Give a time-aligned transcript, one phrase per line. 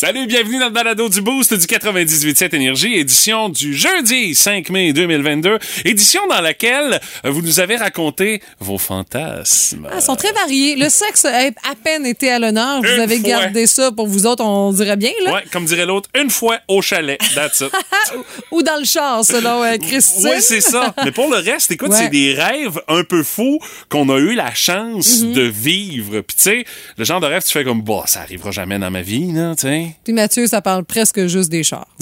[0.00, 4.94] Salut, bienvenue dans le balado du Boost du 98.7 Énergie, édition du jeudi 5 mai
[4.94, 9.86] 2022, édition dans laquelle vous nous avez raconté vos fantasmes.
[9.92, 10.76] Ah, ils sont très variés.
[10.76, 12.80] Le sexe a à peine été à l'honneur.
[12.80, 13.28] Vous Une avez fois.
[13.28, 15.34] gardé ça pour vous autres, on dirait bien, là.
[15.34, 17.70] Ouais, comme dirait l'autre, une fois au chalet, that's it.
[18.52, 20.28] Ou dans le char, selon euh, Christine.
[20.30, 20.94] Oui, c'est ça.
[21.04, 21.96] Mais pour le reste, écoute, Ouais.
[21.98, 23.58] c'est des rêves un peu fous
[23.90, 25.32] qu'on a eu la chance Mhm.
[25.34, 26.20] de vivre.
[26.22, 26.64] Puis tu sais,
[26.96, 29.54] le genre de rêve, tu fais comme, bah, ça arrivera jamais dans ma vie, là,
[29.54, 29.88] tu sais.
[30.04, 31.88] Puis Mathieu, ça parle presque juste des chars.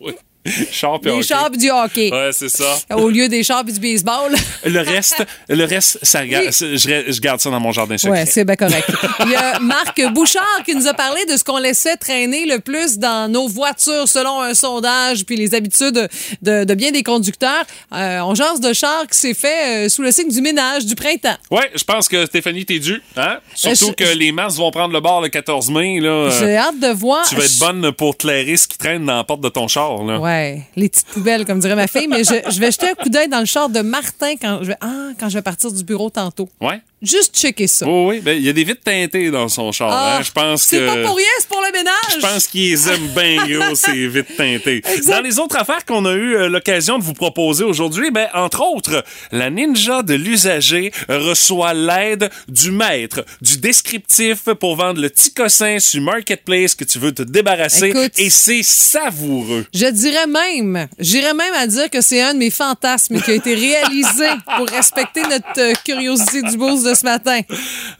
[0.00, 0.14] Oui.
[0.82, 1.22] Hockey.
[1.22, 2.10] chars du hockey.
[2.12, 2.78] Ouais, c'est ça.
[2.96, 4.34] Au lieu des chars du baseball.
[4.64, 6.34] Le reste, le reste, ça, Oui.
[6.50, 6.76] je,
[7.12, 8.20] je garde ça dans mon jardin secret.
[8.20, 8.88] Ouais, c'est bien correct.
[9.24, 12.58] Il y a Marc Bouchard qui nous a parlé de ce qu'on laissait traîner le
[12.60, 16.08] plus dans nos voitures selon un sondage, puis les habitudes
[16.42, 17.64] de, de bien des conducteurs.
[17.92, 20.94] Euh, on jase de char qui s'est fait euh, sous le signe du ménage du
[20.94, 21.36] printemps.
[21.50, 23.02] Ouais, je pense que Stéphanie, t'es due.
[23.16, 23.38] Hein?
[23.54, 25.98] Surtout je- que les masses vont prendre le bord le 14 mai.
[26.02, 27.26] Euh, J'ai hâte de voir.
[27.28, 30.02] tu vas être bonne pour clairer ce qui traîne dans la porte de ton char.
[30.04, 30.18] Là.
[30.18, 30.37] Ouais,
[30.76, 32.08] les petites poubelles, comme dirait ma fille.
[32.08, 34.76] Mais je, vais jeter un coup d'œil dans le char de Martin quand je vais,
[34.80, 36.48] ah, quand je vais partir du bureau tantôt.
[36.60, 36.80] Ouais.
[37.00, 37.86] Juste checker ça.
[37.88, 39.88] Oh, oui, ben, il y a des vitres teintées dans son char.
[39.92, 40.22] Ah, hein.
[40.22, 40.86] Je pense c'est que.
[40.86, 41.94] pas pour rien, c'est pour le ménage.
[42.14, 44.82] Je pense qu'ils aiment bien gros, ces vitres teintées.
[44.84, 45.16] Exact.
[45.16, 48.62] Dans les autres affaires qu'on a eu euh, l'occasion de vous proposer aujourd'hui, ben, entre
[48.62, 55.32] autres, la ninja de l'usager reçoit l'aide du maître, du descriptif pour vendre le petit
[55.32, 57.90] cossin sur Marketplace que tu veux te débarrasser.
[57.90, 58.12] Écoute.
[58.18, 59.64] et c'est savoureux.
[59.72, 63.34] Je dirais même, j'irais même à dire que c'est un de mes fantasmes qui a
[63.34, 64.26] été réalisé
[64.56, 67.40] pour respecter notre euh, curiosité du bourse de ce matin.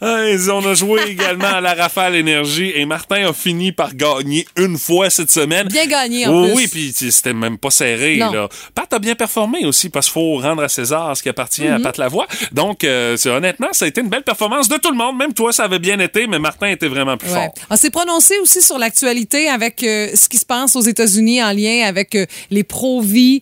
[0.01, 4.77] On a joué également à la Rafale Énergie et Martin a fini par gagner une
[4.77, 5.67] fois cette semaine.
[5.67, 6.53] Bien gagné, en Oh plus.
[6.55, 8.17] Oui, puis c'était même pas serré.
[8.17, 8.31] Non.
[8.31, 8.49] Là.
[8.73, 11.73] Pat a bien performé aussi parce qu'il faut rendre à César ce qui appartient Mhm.
[11.73, 12.27] à Pat Lavoie.
[12.51, 15.17] Donc, euh, honnêtement, ça a été une belle performance de tout le monde.
[15.17, 17.35] Même toi, ça avait bien été, mais Martin était vraiment plus Ouais.
[17.35, 17.53] fort.
[17.69, 21.51] On s'est prononcé aussi sur l'actualité avec euh, ce qui se passe aux États-Unis en
[21.51, 23.41] lien avec euh, les pro-vie,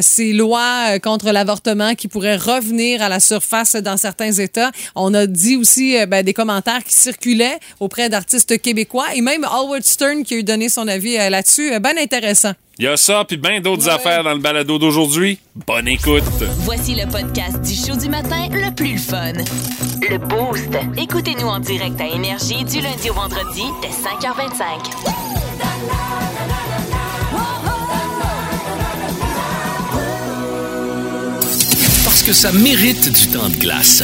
[0.00, 4.70] ces lois contre l'avortement qui pourraient revenir à la surface dans certains États.
[4.94, 9.44] On a dit aussi euh, ben, des commentaires qui circulaient auprès d'artistes québécois et même
[9.44, 11.72] Howard Stern qui a eu donné son avis euh, là-dessus.
[11.72, 12.52] Euh, ben intéressant.
[12.78, 13.94] Il y a ça, puis bien d'autres Ouais.
[13.94, 15.38] affaires dans le balado d'aujourd'hui.
[15.66, 16.22] Bonne écoute.
[16.58, 19.32] Voici le podcast du show du matin le plus fun.
[20.08, 20.68] Le Boost.
[20.98, 25.96] Écoutez-nous en direct à Énergie du lundi au vendredi dès 5h25.
[32.04, 34.02] Parce que ça mérite du temps de glace.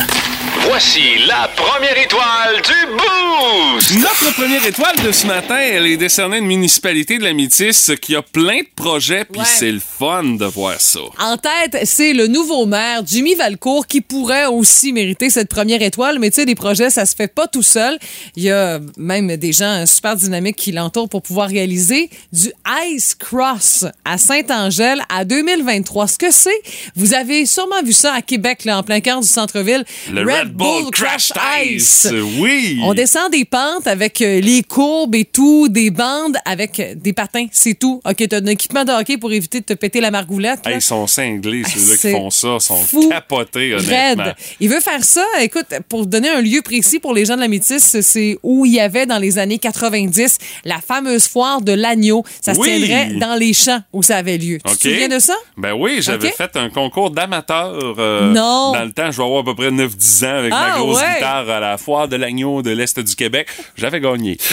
[0.60, 3.94] Voici la première étoile du Boost!
[3.98, 7.90] Notre première étoile de ce matin, elle est décernée à une municipalité de la Métis
[8.00, 9.46] qui a plein de projets, puis Ouais.
[9.46, 11.00] c'est le fun de voir ça.
[11.18, 16.18] En tête, c'est le nouveau maire, Jimmy Valcourt, qui pourrait aussi mériter cette première étoile.
[16.20, 17.98] Mais tu sais, des projets, ça se fait pas tout seul.
[18.36, 22.52] Il y a même des gens super dynamiques qui l'entourent pour pouvoir réaliser du
[22.88, 26.06] Ice Cross à Saint-Angèle à 2023.
[26.06, 26.62] Ce que c'est,
[26.94, 29.84] vous avez sûrement vu ça à Québec, là, en plein cœur du centre-ville.
[30.12, 31.32] Le Red, Bull Crash
[31.64, 32.08] Ice.
[32.38, 32.80] Oui.
[32.82, 37.12] On descend des pentes avec euh, les courbes et tout, des bandes avec euh, des
[37.12, 38.00] patins, c'est tout.
[38.04, 40.60] OK, t'as un équipement de hockey pour éviter de te péter la margoulette.
[40.66, 42.56] Hey, ils sont cinglés, ceux-là qui C'est font ça.
[42.56, 44.24] Ils sont fou, capotés, honnêtement.
[44.24, 44.34] Raide.
[44.60, 47.48] Il veut faire ça, écoute, pour donner un lieu précis pour les gens de la
[47.48, 52.24] Métis, c'est où il y avait dans les années 90 la fameuse foire de l'agneau.
[52.40, 52.68] Ça Oui.
[52.68, 54.58] se tiendrait dans les champs où ça avait lieu.
[54.66, 55.34] Tu te souviens de ça?
[55.56, 57.94] Ben oui, j'avais fait un concours d'amateurs.
[57.98, 58.72] euh, Non.
[58.72, 60.98] Dans le temps, je vais avoir à peu près 9-10 ans avec ma Ah, grosse
[61.00, 61.14] ouais.
[61.14, 63.48] guitare à la foire de l'agneau de l'Est du Québec.
[63.76, 64.36] J'avais gagné.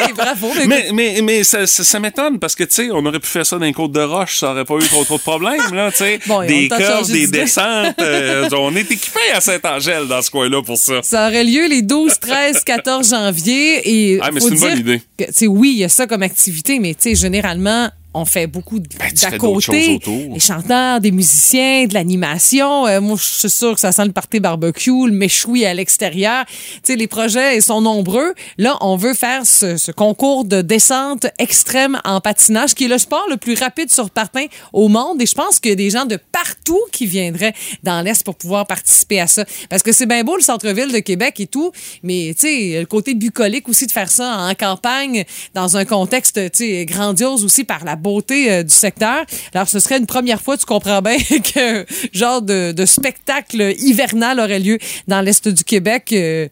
[0.00, 0.50] Hey, bravo.
[0.54, 3.26] mais mais mais, mais ça, ça, ça m'étonne parce que, tu sais, on aurait pu
[3.28, 5.74] faire ça dans les côtes de roche, ça aurait pas eu trop trop de problèmes,
[5.74, 6.18] là, tu sais.
[6.26, 8.00] Bon, des curves, des descentes.
[8.00, 11.00] euh, on est équipés à Saint-Angèle dans ce coin-là pour ça.
[11.02, 13.80] Ça aurait lieu les 12, 13, 14 janvier.
[13.84, 15.02] Et Ah, mais c'est une bonne idée.
[15.18, 18.24] que, tu sais, oui, il y a ça comme activité, mais tu sais, généralement, on
[18.24, 19.98] fait beaucoup Ben, d'à côté.
[19.98, 22.86] Des chanteurs, des musiciens, de l'animation.
[22.86, 26.44] Euh, moi, je suis sûre que ça sent le party barbecue, le méchoui à l'extérieur.
[26.46, 28.34] Tu sais, les projets ils sont nombreux.
[28.58, 32.98] Là, on veut faire ce, ce concours de descente extrême en patinage, qui est le
[32.98, 35.20] sport le plus rapide sur patin au monde.
[35.22, 38.34] Et je pense qu'il y a des gens de partout qui viendraient dans l'Est pour
[38.34, 39.44] pouvoir participer à ça.
[39.70, 41.72] Parce que c'est bien beau le centre-ville de Québec et tout,
[42.02, 45.24] mais tu sais, le côté bucolique aussi de faire ça en campagne,
[45.54, 49.24] dans un contexte, tu sais, grandiose aussi par la beauté euh, du secteur.
[49.54, 51.16] Alors, ce serait une première fois, tu comprends bien,
[51.54, 54.78] que genre de, de spectacle hivernal aurait lieu
[55.08, 56.10] dans l'Est du Québec.
[56.12, 56.48] euh,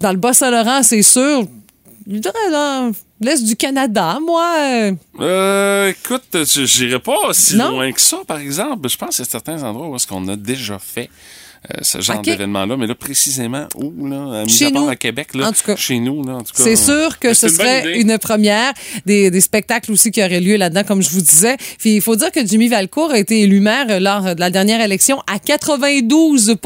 [0.00, 1.44] dans le Bas-Saint-Laurent, c'est sûr.
[2.10, 4.54] Je dirais dans l'Est du Canada, moi.
[4.60, 7.70] euh, Euh, écoute, je- j'irai pas si Non?
[7.72, 8.88] loin que ça, par exemple.
[8.88, 11.10] Je pense qu'il y a certains endroits où est-ce qu'on a déjà fait
[11.82, 12.76] ce genre d'événement-là.
[12.76, 14.44] Mais là, précisément, où, là?
[14.44, 14.88] Mis Chez à part nous.
[14.88, 15.48] à Québec, là.
[15.48, 15.76] En tout cas.
[15.76, 16.62] Chez nous, là, en tout cas.
[16.62, 18.00] C'est sûr que ce une serait idée.
[18.00, 18.72] une première.
[19.06, 21.56] Des, des spectacles aussi qui auraient lieu là-dedans, comme je vous disais.
[21.78, 24.50] Puis il faut dire que Jimmy Valcourt a été élu maire euh, lors de la
[24.50, 26.56] dernière élection à 92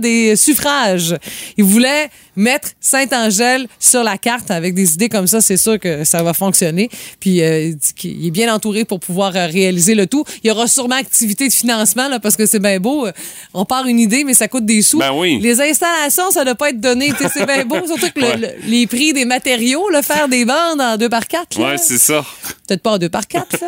[0.00, 1.16] des suffrages.
[1.56, 5.40] Il voulait mettre Saint-Angèle sur la carte avec des idées comme ça.
[5.40, 6.88] C'est sûr que ça va fonctionner.
[7.18, 10.24] Puis euh, il dit qu'il est bien entouré pour pouvoir euh, réaliser le tout.
[10.42, 13.06] Il y aura sûrement activité de financement là, parce que c'est bien beau.
[13.06, 13.12] Euh,
[13.54, 14.98] On part une idée, mais ça coûte des sous.
[14.98, 15.38] Ben oui.
[15.40, 17.12] Les installations, ça ne doit pas être donné.
[17.32, 18.36] C'est bien beau, surtout que le- Ouais.
[18.36, 21.98] le- les prix des matériaux, là, faire des bandes en 2 par 4 Ouais, c'est
[21.98, 22.24] ça.
[22.66, 23.66] Peut-être pas en 2 par 4 ça.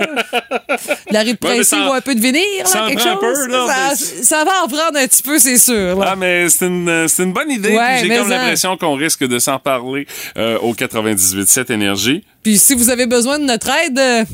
[1.10, 3.18] La rue de mais Princier ça- ou un peu de vinyle, ça quelque chose.
[3.20, 5.98] peu, ça, mais- ça va en prendre un petit peu, c'est sûr.
[5.98, 6.06] là.
[6.12, 7.76] Ah, mais c'est une, c'est une bonne idée.
[7.76, 12.24] Ouais, J'ai comme l'impression qu'on risque de s'en parler euh, au 98.7 Énergie.
[12.42, 14.24] Puis si vous avez besoin de notre aide, euh,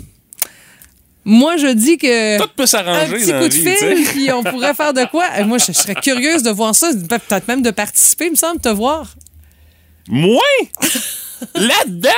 [1.28, 4.32] moi je dis que Tout peut un s'arranger petit dans coup de vie, fil, puis
[4.32, 5.26] on pourrait faire de quoi?
[5.38, 8.60] Euh, Moi, je serais curieuse de voir ça, peut-être même de participer, il me semble,
[8.60, 9.14] te voir.
[10.08, 10.42] Moi?
[11.54, 12.08] Là-dedans?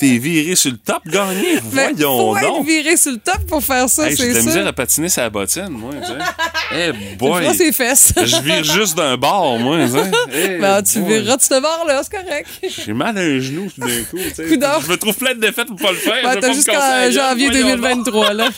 [0.00, 1.58] T'es viré sur le top gagné.
[1.62, 2.66] Voyons faut être donc.
[2.66, 4.68] viré sur le top pour faire ça, Hey, J'ai de c'est la misère ça.
[4.68, 5.92] à patiner sa bottine, moi.
[6.00, 6.18] tu sais.
[6.72, 7.42] Eh Tu boy.
[7.44, 8.12] vois ses fesses.
[8.16, 9.76] Je vire juste d'un bord, moi.
[9.84, 10.10] tu sais.
[10.32, 11.12] Eh Ben, tu boy.
[11.22, 12.48] verras de ce bord-là, c'est correct.
[12.86, 14.16] J'ai mal à un genou tout d'un coup.
[14.18, 14.44] tu sais.
[14.46, 14.80] Coudonc.
[14.86, 16.14] Je me trouve plein de défaites pour pas le faire.
[16.22, 17.12] Ben, Je t'as jusqu'en casser la gueule.
[17.12, 18.50] janvier Voyons donc.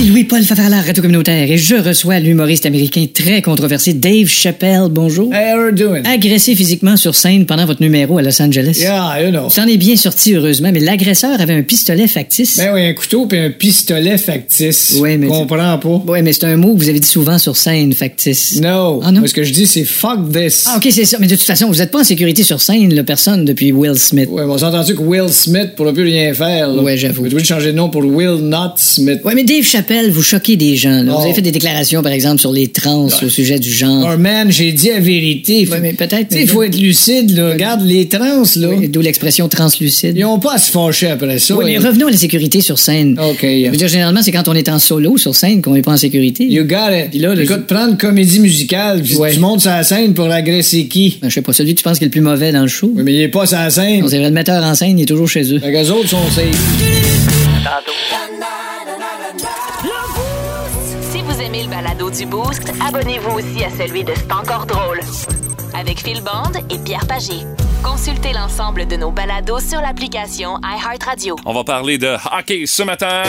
[0.00, 0.06] 2023, là.
[0.06, 4.86] C'est Louis-Paul Favarlard, Radio Communautaire, et je reçois l'humoriste américain très controversé Dave Chappelle.
[4.90, 5.32] Bonjour.
[5.32, 6.02] Hey, how you doing?
[6.04, 8.78] Agressé physiquement sur scène pendant votre numéro à Los Angeles.
[8.80, 9.50] Yeah, you know.
[9.50, 12.56] S'en est bien sorti, heureusement, mais l'agresseur avait un pistolet factice.
[12.56, 14.96] Ben oui, un couteau puis un pistolet factice.
[14.98, 16.02] Ouais, mais- Comprends pas.
[16.12, 18.58] Ouais, mais c'est un mot que vous avez dit souvent sur scène, factice.
[18.60, 19.00] No.
[19.04, 19.20] Ah non?
[19.20, 20.64] Moi, ce que je dis, c'est fuck this.
[20.66, 21.18] Ah, ok, c'est ça.
[21.20, 23.96] Mais de toute façon, vous n'êtes pas en sécurité sur scène, là, personne, depuis Will
[23.98, 24.28] Smith.
[24.30, 26.70] Ouais, mais on s'est entendu que Will Smith pourra plus rien faire.
[26.82, 27.26] Ouais, j'avoue.
[27.26, 29.20] On va changer de nom pour Will Not Smith.
[29.24, 31.02] Ouais, mais Dave Chappelle, vous choquez des gens.
[31.02, 31.12] là.
[31.12, 31.22] Vous Oh.
[31.24, 34.08] avez fait des déclarations, par exemple, sur les trans au sujet du genre.
[34.14, 35.68] Oh man, j'ai dit la vérité.
[35.68, 37.50] Ouais, mais peut-être, Tu sais, mais- il faut être lucide, là.
[37.52, 38.68] Regarde, les trans, là.
[38.68, 40.16] Oui, D'où l'expression translucide.
[40.16, 41.56] Ils ont pas à se fâcher après ça.
[41.56, 43.18] Oui, mais revenons à la sécurité sur scène.
[43.20, 43.38] OK.
[43.42, 45.92] Je veux dire, généralement, c'est quand on est en solo sur scène qu'on n'est pas
[45.92, 46.44] en sécurité.
[46.44, 47.10] You got it.
[47.10, 49.32] Puis là, le- Écoute, prendre comédie musicale, puis Ouais.
[49.32, 51.18] tu montes sur la scène pour agresser qui?
[51.20, 52.68] Ben, je sais pas, celui que tu penses qui est le plus mauvais dans le
[52.68, 52.90] show.
[52.94, 54.04] Oui, mais il est pas sur la scène.
[54.08, 55.58] C'est vrai, le metteur en scène, il est toujours chez eux.
[55.58, 56.46] Fait qu'eux autres sont safe.
[56.46, 58.59] Vous
[61.50, 65.00] aimez le du Boost, abonnez-vous aussi à celui de C'est encore drôle.
[65.74, 67.44] Avec Phil Bond et Pierre Pagé.
[67.82, 71.36] Consultez l'ensemble de nos balados sur l'application iHeartRadio.
[71.44, 73.22] On va parler de hockey ce matin.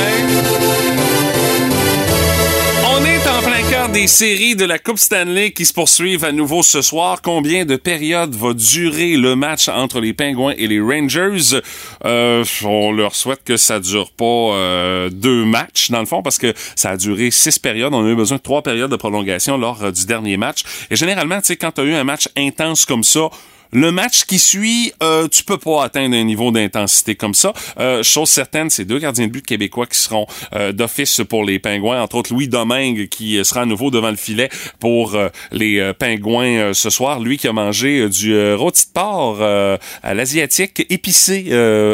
[3.72, 7.22] Des séries de la Coupe Stanley qui se poursuivent à nouveau ce soir.
[7.22, 11.62] Combien de périodes va durer le match entre les Pingouins et les Rangers?
[12.04, 16.38] Euh, on leur souhaite que ça dure pas euh, deux matchs, dans le fond, parce
[16.38, 17.94] que ça a duré six périodes.
[17.94, 20.64] On a eu besoin de trois périodes de prolongation lors euh, du dernier match.
[20.90, 23.30] Et généralement, tu sais, quand tu as eu un match intense comme ça,
[23.72, 27.54] le match qui suit, euh, tu peux pas atteindre un niveau d'intensité comme ça.
[27.80, 31.60] Euh, chose certaine, c'est deux gardiens de but québécois qui seront euh, d'office pour les
[31.60, 35.94] Pingouins, entre autres Louis Domingue qui sera à nouveau devant le filet pour euh, les
[35.98, 37.20] Pingouins ce soir.
[37.20, 41.46] Lui qui a mangé du rôti de porc à l'asiatique épicé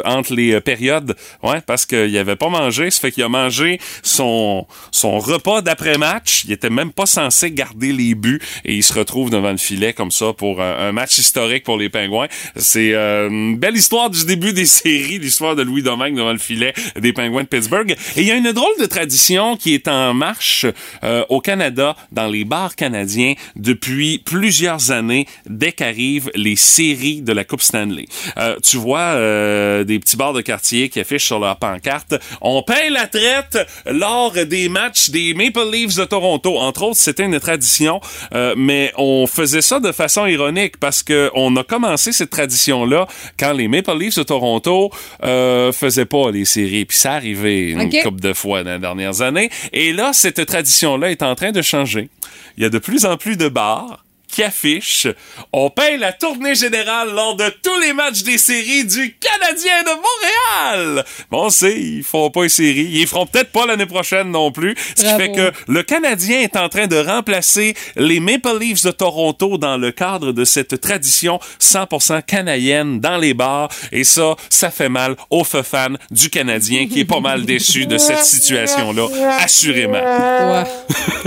[0.06, 4.65] entre les périodes, ouais, parce qu'il avait pas mangé, ça fait qu'il a mangé son
[4.91, 6.44] son repas d'après match.
[6.45, 9.94] Il était même pas censé garder les buts et il se retrouve devant le filet
[9.94, 12.30] comme ça pour un match historique pour les Pingouins.
[12.56, 16.38] C'est euh, une belle histoire du début des séries, l'histoire de Louis Domingue devant le
[16.38, 17.92] filet des Pingouins de Pittsburgh.
[18.16, 20.66] Et il y a une drôle de tradition qui est en marche
[21.04, 27.33] euh, au Canada, dans les bars canadiens, depuis plusieurs années, dès qu'arrivent les séries de
[27.33, 28.06] la Coupe Stanley.
[28.38, 32.64] Euh, tu vois euh, des petits bars de quartier qui affichent sur leur pancarte «On
[32.64, 36.57] paye la traite lors des matchs des Maple Leafs de Toronto».
[36.59, 38.00] Entre autres, c'était une tradition,
[38.33, 43.07] euh, mais on faisait ça de façon ironique parce que on a commencé cette tradition-là
[43.40, 44.90] quand les Maple Leafs de Toronto
[45.23, 46.85] euh, faisaient pas les séries.
[46.85, 48.04] Puis ça arrivait une Ok.
[48.04, 49.49] couple de fois dans les dernières années.
[49.73, 52.09] Et là, cette tradition-là est en train de changer.
[52.57, 55.07] Il y a de plus en plus de bars qui affichent
[55.54, 59.90] on paye la tournée générale lors de tous les matchs des séries du Canadien de
[59.90, 61.06] Montréal.
[61.31, 62.90] Bon, on sait, ils font pas les séries.
[62.92, 64.76] Ils feront peut-être pas l'année prochaine non plus.
[64.96, 65.19] Ce qui Bravo.
[65.19, 69.78] fait que le Canadien est en train de remplacer les Maple Leafs de Toronto dans
[69.78, 73.69] le cadre de cette tradition 100% canadienne dans les bars.
[73.92, 77.98] Et ça, ça fait mal aux fans du Canadien qui est pas mal déçu de
[77.98, 79.07] cette situation-là,
[79.40, 79.94] assurément.
[79.94, 80.64] Ouais.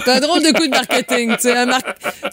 [0.05, 1.31] C'est un drôle de coup de marketing.
[1.37, 1.81] tu sais, mar-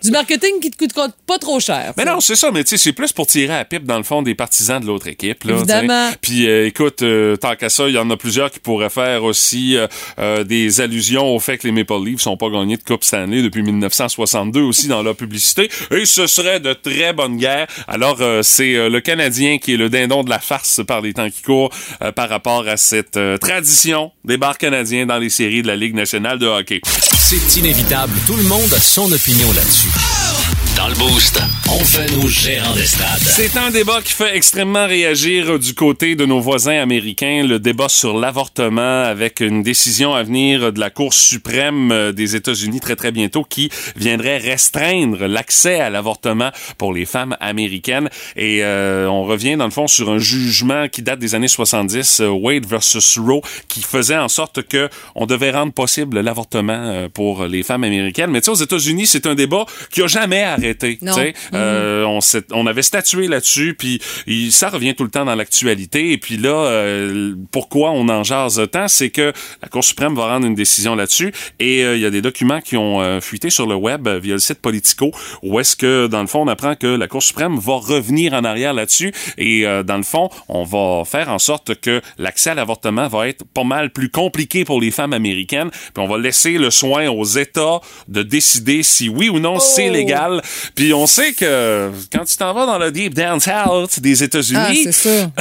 [0.04, 0.94] Du marketing qui te coûte
[1.26, 1.94] pas trop cher.
[1.98, 3.98] Mais non, c'est ça, mais tu sais, c'est plus pour tirer à la pipe dans
[3.98, 5.44] le fond des partisans de l'autre équipe.
[5.44, 6.10] Là, Évidemment.
[6.22, 9.24] Puis euh, écoute, euh, tant qu'à ça, il y en a plusieurs qui pourraient faire
[9.24, 9.88] aussi euh,
[10.20, 13.42] euh, des allusions au fait que les Maple Leafs sont pas gagnés de Coupe Stanley
[13.42, 15.70] depuis 1962 aussi dans leur publicité.
[15.92, 17.68] Et ce serait de très bonne guerre.
[17.88, 21.14] Alors, euh, c'est euh, le Canadien qui est le dindon de la farce par les
[21.14, 21.70] temps qui courent
[22.02, 25.76] euh, par rapport à cette euh, tradition des bars canadiens dans les séries de la
[25.76, 26.82] Ligue nationale de hockey.
[26.84, 28.14] C'est inévitable.
[28.26, 30.37] Tout le monde a son opinion là-dessus.
[30.78, 31.42] Dans le Boost,
[31.72, 32.76] on fait nos gérants.
[33.18, 37.90] C'est un débat qui fait extrêmement réagir du côté de nos voisins américains, le débat
[37.90, 42.96] sur l'avortement avec une décision à venir de la Cour suprême euh, des États-Unis très
[42.96, 48.10] très bientôt qui viendrait restreindre l'accès à l'avortement pour les femmes américaines.
[48.36, 52.22] Et euh, on revient dans le fond sur un jugement qui date des années 70
[52.22, 57.08] euh, Wade versus Roe qui faisait en sorte que on devait rendre possible l'avortement euh,
[57.12, 58.30] pour les femmes américaines.
[58.30, 60.67] Mais tu sais aux États-Unis c'est un débat qui a jamais arrêté
[61.02, 61.14] Non.
[61.14, 61.34] sais.
[61.54, 62.06] Euh,
[62.52, 66.12] on, avait statué là-dessus, puis il- ça revient tout le temps dans l'actualité.
[66.12, 69.32] Et puis là, euh, pourquoi on en jase tant, c'est que
[69.62, 71.34] la Cour suprême va rendre une décision là-dessus.
[71.60, 74.34] Et euh, il y a des documents qui ont euh, fuité sur le web via
[74.34, 75.12] le site Politico,
[75.44, 78.44] où est-ce que, dans le fond, on apprend que la Cour suprême va revenir en
[78.44, 79.14] arrière là-dessus.
[79.38, 83.28] Et euh, dans le fond, on va faire en sorte que l'accès à l'avortement va
[83.28, 85.70] être pas mal plus compliqué pour les femmes américaines.
[85.72, 89.90] Puis on va laisser le soin aux États de décider si oui ou non c'est
[89.90, 90.42] légal.
[90.76, 94.60] Puis on sait que quand tu t'en vas dans le deep down south des États-Unis,
[94.60, 95.32] Ah, c'est ça.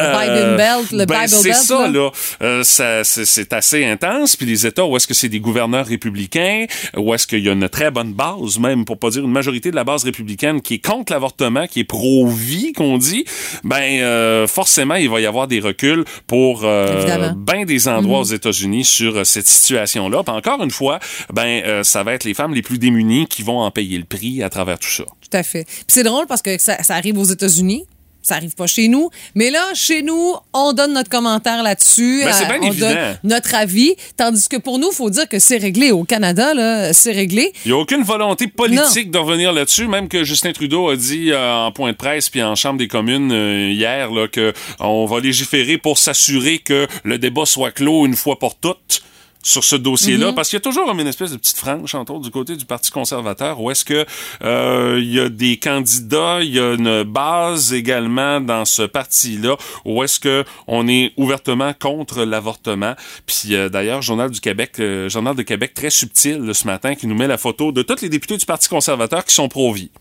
[0.56, 2.10] Belt, le ben, Bible c'est Belt, ça là.
[2.42, 4.36] Euh, ça, c'est, c'est assez intense.
[4.36, 7.52] Puis les États où est-ce que c'est des gouverneurs républicains, où est-ce qu'il y a
[7.52, 10.74] une très bonne base, même pour pas dire une majorité de la base républicaine qui
[10.74, 13.24] est contre l'avortement, qui est pro-vie, qu'on dit,
[13.64, 18.24] ben euh, forcément il va y avoir des reculs pour euh, ben des endroits aux
[18.24, 20.22] États-Unis sur euh, cette situation-là.
[20.26, 20.98] Encore une fois,
[21.32, 24.04] ben euh, ça va être les femmes les plus démunies qui vont en payer le
[24.04, 25.04] prix à travers tout ça.
[25.20, 25.64] Tout à fait.
[25.64, 27.84] Puis c'est drôle parce que ça, ça arrive aux États-Unis.
[28.22, 29.08] Ça arrive pas chez nous.
[29.36, 32.22] Mais là, chez nous, on donne notre commentaire là-dessus.
[32.24, 32.88] Ben, c'est Euh, bien on évident.
[32.88, 33.94] donne notre avis.
[34.16, 35.92] Tandis que pour nous, faut dire que c'est réglé.
[35.92, 37.52] Au Canada, là, c'est réglé.
[37.64, 41.30] Il n'y a aucune volonté politique de revenir là-dessus, même que Justin Trudeau a dit
[41.30, 45.06] euh, en point de presse puis en Chambre des communes euh, hier là, que on
[45.06, 49.02] va légiférer pour s'assurer que le débat soit clos une fois pour toutes
[49.46, 52.12] sur ce dossier-là, parce qu'il y a toujours comme une espèce de petite frange, entre
[52.14, 54.04] autres, du côté du Parti conservateur, où est-ce que
[54.42, 59.56] euh, il y a des candidats, il y a une base également dans ce parti-là,
[59.84, 62.94] où est-ce que on est ouvertement contre l'avortement.
[63.24, 66.96] Puis euh, d'ailleurs, Journal du Québec, euh, Journal de Québec très subtil là, ce matin,
[66.96, 69.92] qui nous met la photo de tous les députés du Parti conservateur qui sont pro-vie,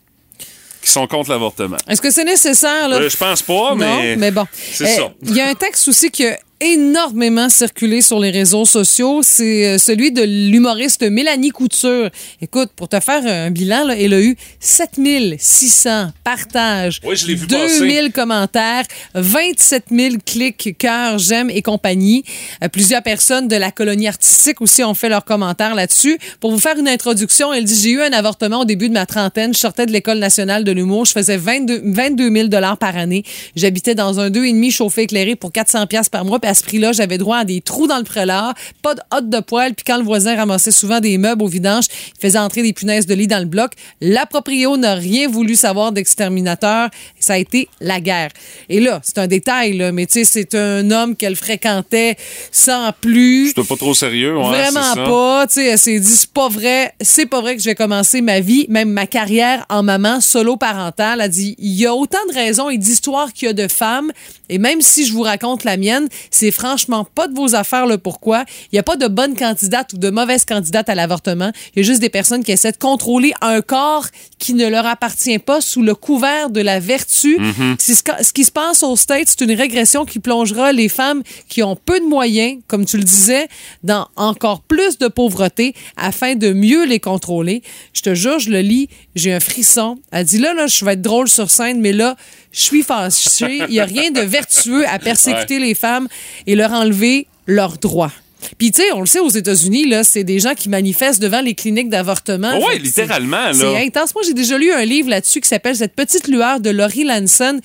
[0.82, 1.78] qui sont contre l'avortement.
[1.88, 2.96] Est-ce que c'est nécessaire, là?
[2.98, 4.46] Euh, je pense pas, mais Non, mais bon.
[4.54, 5.14] c'est Euh, ça.
[5.22, 9.22] Il y a un texte aussi qui a énormément circulé sur les réseaux sociaux.
[9.24, 12.10] C'est euh, celui de l'humoriste Mélanie Couture.
[12.42, 17.36] Écoute, pour te faire un bilan, là, elle a eu 7600 partages, Oui, je l'ai
[17.36, 18.86] vu 2000 commentaires,
[19.16, 22.24] 27 000 clics, cœurs, j'aime et compagnie.
[22.64, 26.18] Euh, plusieurs personnes de la colonie artistique aussi ont fait leurs commentaires là-dessus.
[26.40, 29.06] Pour vous faire une introduction, elle dit, j'ai eu un avortement au début de ma
[29.06, 29.54] trentaine.
[29.54, 31.06] Je sortais de l'École nationale de l'humour.
[31.06, 33.24] Je faisais 22, 22 000 dollars par année.
[33.56, 36.40] J'habitais dans un deux et demi chauffé éclairé pour 400 pièces par mois.
[36.40, 39.40] Puis ce prix-là, j'avais droit à des trous dans le prélat, pas de hotte de
[39.40, 39.74] poêle.
[39.76, 41.86] Puis quand le voisin ramassait souvent des meubles au vidange,
[42.18, 43.74] il faisait entrer des punaises de lit dans le bloc.
[44.02, 46.90] La proprio n'a rien voulu savoir d'exterminateur.
[47.20, 48.30] Ça a été la guerre.
[48.70, 52.16] Et là, c'est un détail, là, mais tu sais, c'est un homme qu'elle fréquentait
[52.52, 53.50] sans plus.
[53.50, 55.04] C'était pas trop sérieux, ouais, Vraiment ça.
[55.04, 55.48] pas.
[55.48, 58.22] Tu sais, elle s'est dit, c'est pas vrai, c'est pas vrai que je vais commencer
[58.22, 61.16] ma vie, même ma carrière en maman solo parentale.
[61.20, 63.68] Elle a dit, il y a autant de raisons et d'histoires qu'il y a de
[63.68, 64.12] femmes.
[64.50, 67.98] Et même si je vous raconte la mienne, c'est franchement pas de vos affaires le
[67.98, 68.46] pourquoi.
[68.72, 71.52] Il y a pas de bonne candidate ou de mauvaise candidate à l'avortement.
[71.76, 74.06] Il y a juste des personnes qui essaient de contrôler un corps
[74.40, 77.38] qui ne leur appartient pas sous le couvert de la vertu.
[77.80, 80.90] C'est ce, que- ce qui se passe aux States, c'est une régression qui plongera les
[80.90, 83.48] femmes qui ont peu de moyens, comme tu le disais,
[83.84, 87.64] dans encore plus de pauvreté afin de mieux les contrôler.
[87.94, 89.98] Je te jure, je le lis, j'ai un frisson.
[90.12, 92.16] Elle dit là, là, je vais être drôle sur scène, mais là,
[92.52, 93.60] je suis fâchée.
[93.68, 96.08] Il n'y a rien de vertueux à persécuter les femmes
[96.48, 98.12] et leur enlever leurs droits.
[98.60, 101.42] Puis, tu sais, on le sait aux États-Unis, là, c'est des gens qui manifestent devant
[101.42, 102.52] les cliniques d'avortement.
[102.62, 103.54] Oh c'est- littéralement, là.
[103.54, 104.14] C'est intense.
[104.14, 107.60] Moi, j'ai déjà lu un livre là-dessus qui s'appelle Cette petite lueur de Laurie Lanson.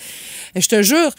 [0.57, 1.11] Je te jure,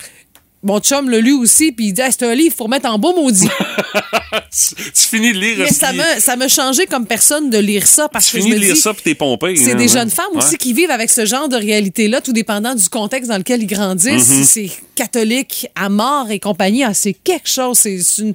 [0.64, 3.00] mon chum l'a lu aussi, puis il dit Ah, c'est un livre pour mettre en
[3.00, 3.48] beau maudit.
[4.52, 7.88] tu, tu finis de lire Mais ça m'a ça m'a changé comme personne de lire
[7.88, 9.56] ça parce Tu que je finis me de lire dis, ça puis t'es pompé.
[9.56, 12.76] c'est hein, des jeunes femmes aussi qui vivent avec ce genre de réalité-là, tout dépendant
[12.76, 14.30] du contexte dans lequel ils grandissent.
[14.30, 14.44] Mm-hmm.
[14.44, 17.78] C'est catholique à mort et compagnie, ah, c'est quelque chose.
[17.80, 18.34] C'est c'est une,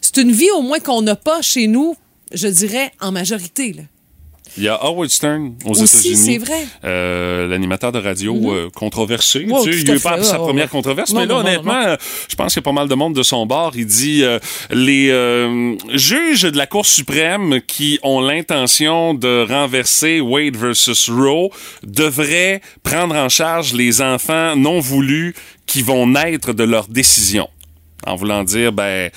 [0.00, 1.96] c'est une vie au moins qu'on n'a pas chez nous,
[2.32, 3.72] je dirais, en majorité.
[3.72, 3.82] Là.
[4.58, 6.16] Il y a Howard Stern aux États-Unis.
[6.16, 6.66] c'est vrai.
[6.84, 9.46] Euh, L'animateur de radio euh, controversé.
[9.46, 11.96] Ouais, tu sais, il a eu pas sa première controverse, Non, mais là, non, honnêtement,
[12.28, 13.72] je pense qu'il y a pas mal de monde de son bord.
[13.74, 14.38] Il dit euh,
[14.70, 21.48] les euh, juges de la Cour suprême qui ont l'intention de renverser Wade versus Roe
[21.82, 25.34] devraient prendre en charge les enfants non voulus
[25.66, 27.48] qui vont naître de leur décision.
[28.06, 29.10] En voulant dire, ben,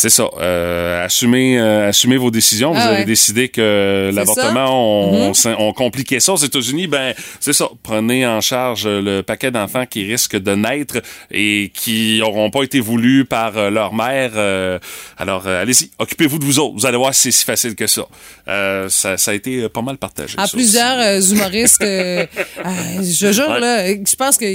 [0.00, 0.28] c'est ça.
[0.40, 2.72] Euh, assumez, euh, assumez vos décisions.
[2.72, 5.54] Vous Ah avez décidé que l'avortement, on, ça.
[5.58, 6.86] on, on compliquait ça aux États-Unis.
[6.86, 7.68] Ben, c'est ça.
[7.82, 12.80] Prenez en charge le paquet d'enfants qui risquent de naître et qui n'auront pas été
[12.80, 14.30] voulus par euh, leur mère.
[14.36, 14.78] Euh,
[15.18, 16.74] alors, euh, allez-y, occupez-vous de vous autres.
[16.76, 18.02] Vous allez voir, c'est si facile que ça.
[18.48, 20.34] Euh, ça, ça a été euh, pas mal partagé.
[20.38, 22.24] À ça plusieurs euh, humoristes, euh,
[22.64, 22.66] euh,
[23.02, 23.60] je jure, Ouais.
[23.60, 24.46] là, je pense que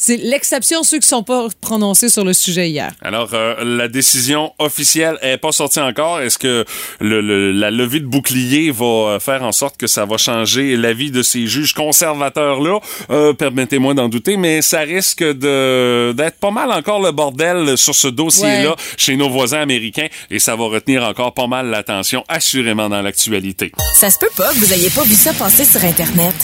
[0.00, 2.92] c'est l'exception ceux qui sont pas prononcés sur le sujet hier.
[3.02, 6.20] Alors, euh, la décision officielle est pas sortie encore.
[6.20, 6.64] Est-ce que
[7.00, 10.76] le, le- la levée de bouclier va euh, faire en sorte que ça va changer
[10.76, 12.78] l'avis de ces juges conservateurs-là?
[13.10, 17.94] Euh, Permettez-moi d'en douter, mais ça risque de d'être pas mal encore le bordel sur
[17.94, 18.74] ce dossier-là Ouais.
[18.96, 23.72] chez nos voisins américains et ça va retenir encore pas mal l'attention, assurément, dans l'actualité.
[23.94, 26.34] Ça se peut pas que vous ayez pas vu ça passer sur Internet.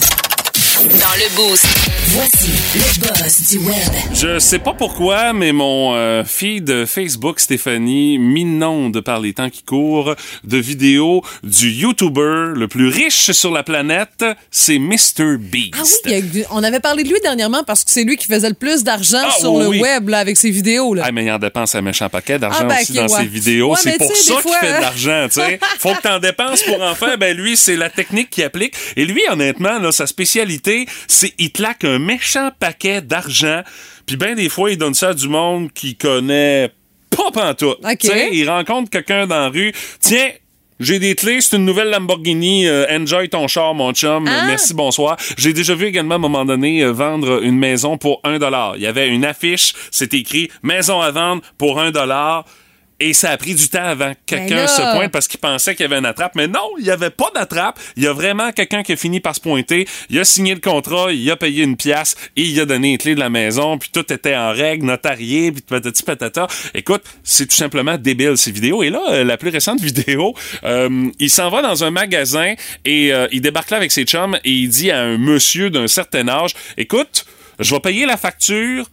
[0.81, 1.65] Dans le Boost.
[2.09, 3.77] Voici le buzz du web.
[4.13, 9.63] Je sais pas pourquoi, mais mon euh, feed Facebook, Stéphanie, m'inonde par les temps qui
[9.63, 15.37] courent de vidéos du YouTuber le plus riche sur la planète, c'est Mr.
[15.39, 15.75] Beast.
[15.79, 18.49] Ah oui, a- on avait parlé de lui dernièrement parce que c'est lui qui faisait
[18.49, 19.81] le plus d'argent Ah, sur oui, le oui.
[19.81, 20.93] web là, avec ses vidéos.
[20.95, 21.05] Là.
[21.07, 23.21] Ah, mais il en dépense un méchant paquet d'argent Ah, ben, aussi dans ouais.
[23.23, 23.71] ses vidéos.
[23.71, 24.81] Ouais, c'est pour ça qu'il fait de hein.
[24.81, 25.61] l'argent, tu sais.
[25.79, 27.17] Faut que t'en dépenses pour en faire.
[27.17, 28.75] Ben, lui, c'est la technique qu'il applique.
[28.97, 30.64] Et lui, honnêtement, là, sa spécialité,
[31.07, 33.63] c'est il claque un méchant paquet d'argent.
[34.07, 36.71] Puis ben, des fois, il donne ça à du monde qui connaît
[37.11, 37.79] pas pantoute.
[37.85, 37.99] Ok.
[37.99, 39.73] Tu sais, il rencontre quelqu'un dans la rue.
[40.01, 40.31] Tiens,
[40.81, 42.67] j'ai des clés, c'est une nouvelle Lamborghini.
[42.67, 44.27] euh, enjoy ton char, mon chum.
[44.29, 44.45] Ah.
[44.47, 45.17] Merci, bonsoir.
[45.39, 48.77] J'ai déjà vu également à un moment donné euh, vendre une maison pour un dollar.
[48.77, 52.45] Il y avait une affiche, c'était écrit maison à vendre pour un dollar.
[53.05, 54.67] Et ça a pris du temps avant que Ben quelqu'un là.
[54.67, 56.35] se pointe parce qu'il pensait qu'il y avait une attrape.
[56.37, 57.79] Mais non, il n'y avait pas d'attrape.
[57.99, 59.87] Il y a vraiment quelqu'un qui a fini par se pointer.
[60.09, 62.99] Il a signé le contrat, il a payé une pièce et il a donné les
[62.99, 63.77] clés de la maison.
[63.77, 66.47] Puis tout était en règle, notarié, puis patati patata.
[66.73, 68.83] Écoute, c'est tout simplement débile ces vidéos.
[68.83, 70.33] Et là, euh, la plus récente vidéo,
[70.65, 72.55] euh, il s'en va dans un magasin
[72.87, 75.89] et euh, il débarque là avec ses chums et il dit à un monsieur d'un
[75.89, 77.27] certain âge, écoute,
[77.59, 78.87] je vais payer la facture,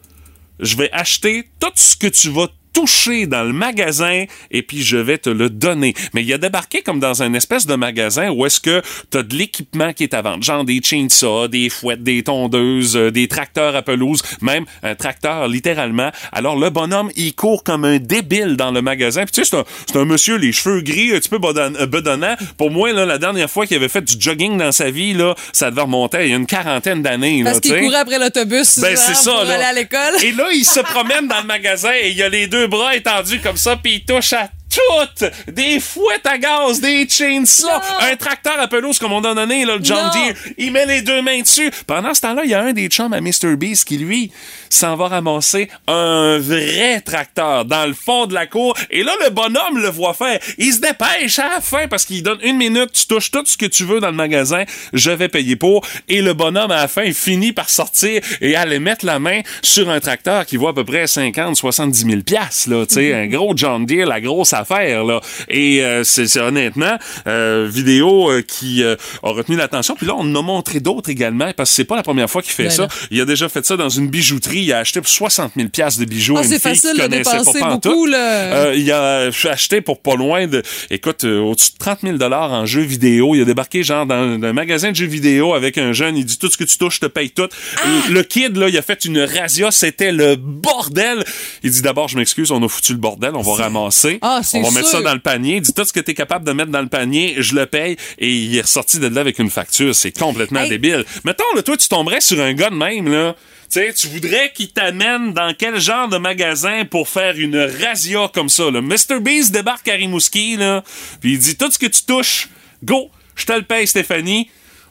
[0.59, 4.97] je vais acheter tout ce que tu vas toucher dans le magasin et puis je
[4.97, 5.93] vais te le donner.
[6.13, 9.35] Mais il a débarqué comme dans un espèce de magasin où est-ce que t'as de
[9.35, 13.75] l'équipement qui est à vendre, genre des chainsaws, des fouettes, des tondeuses, euh, des tracteurs
[13.75, 16.11] à pelouse, même un tracteur littéralement.
[16.31, 19.23] Alors le bonhomme, il court comme un débile dans le magasin.
[19.23, 19.57] Puis tu sais,
[19.87, 22.35] c'est un, un monsieur, les cheveux gris, un petit peu euh, bedonnant.
[22.57, 25.35] Pour moi, là, la dernière fois qu'il avait fait du jogging dans sa vie, là,
[25.53, 27.43] ça devait remonter il y a une quarantaine d'années.
[27.43, 29.55] Parce là, qu'il courait après l'autobus Ben, c'est ça, pour là.
[29.55, 30.23] aller à l'école.
[30.23, 33.39] Et là, il se promène dans le magasin et il a les deux bras étendus
[33.39, 35.25] comme ça, puis il touche à tout!
[35.51, 39.77] Des fouettes à gaz, des chainsaws, un tracteur à pelouse comme on a donné, là,
[39.77, 40.09] le John.
[40.11, 40.35] Deere.
[40.57, 41.71] Il met les deux mains dessus.
[41.87, 43.55] Pendant ce temps-là, il y a un des chums à Mr.
[43.55, 44.31] Beast qui, lui,
[44.69, 48.75] s'en va ramasser un vrai tracteur dans le fond de la cour.
[48.89, 50.39] Et là, le bonhomme le voit faire.
[50.57, 53.57] Il se dépêche à la fin parce qu'il donne une minute, tu touches tout ce
[53.57, 55.85] que tu veux dans le magasin, je vais payer pour.
[56.07, 59.41] Et le bonhomme, à la fin, il finit par sortir et aller mettre la main
[59.61, 63.13] sur un tracteur qui vaut à peu près 50, 70 000 piastres, là, tu sais,
[63.13, 65.19] un gros John Deere, la grosse là.
[65.49, 66.97] Et euh, c'est honnêtement,
[67.27, 69.95] euh, vidéo euh, qui euh, a retenu l'attention.
[69.95, 72.41] Puis là, on en a montré d'autres également, parce que c'est pas la première fois
[72.41, 72.81] qu'il fait Ben ça.
[72.83, 72.87] là.
[73.11, 74.61] Il a déjà fait ça dans une bijouterie.
[74.61, 77.75] Il a acheté pour 60 000 piastres de bijoux Ah, c'est facile de dépenser pas
[77.75, 78.17] beaucoup, là.
[78.17, 82.51] Euh, il a acheté pour pas loin de, écoute, euh, au-dessus de 30 000 dollars
[82.51, 83.35] en jeux vidéo.
[83.35, 86.17] Il a débarqué genre dans un magasin de jeux vidéo avec un jeune.
[86.17, 87.47] Il dit tout ce que tu touches, je te paye tout.
[87.77, 87.87] Ah!
[88.09, 89.71] Le kid là, il a fait une razzia.
[89.71, 91.23] C'était le bordel.
[91.63, 94.61] Il dit d'abord, je m'excuse, on a foutu le bordel, on va ramasser, Ah, on
[94.61, 95.59] va mettre ça dans le panier.
[95.61, 97.95] Dit tout ce que t'es capable de mettre dans le panier, je le paye.
[98.19, 99.95] Et il est ressorti de là avec une facture.
[99.95, 100.69] C'est complètement Hey.
[100.69, 101.05] débile.
[101.23, 103.35] Mettons, là, toi, tu tomberais sur un gars de même là.
[103.71, 108.29] Tu sais, tu voudrais qu'il t'amène dans quel genre de magasin pour faire une razzia
[108.33, 108.81] comme ça, là?
[108.81, 109.21] Mr.
[109.21, 110.83] Beast débarque à Rimouski, là,
[111.21, 112.49] puis il dit, tout ce que tu touches,
[112.83, 114.49] go, je te le paye, Stéphanie,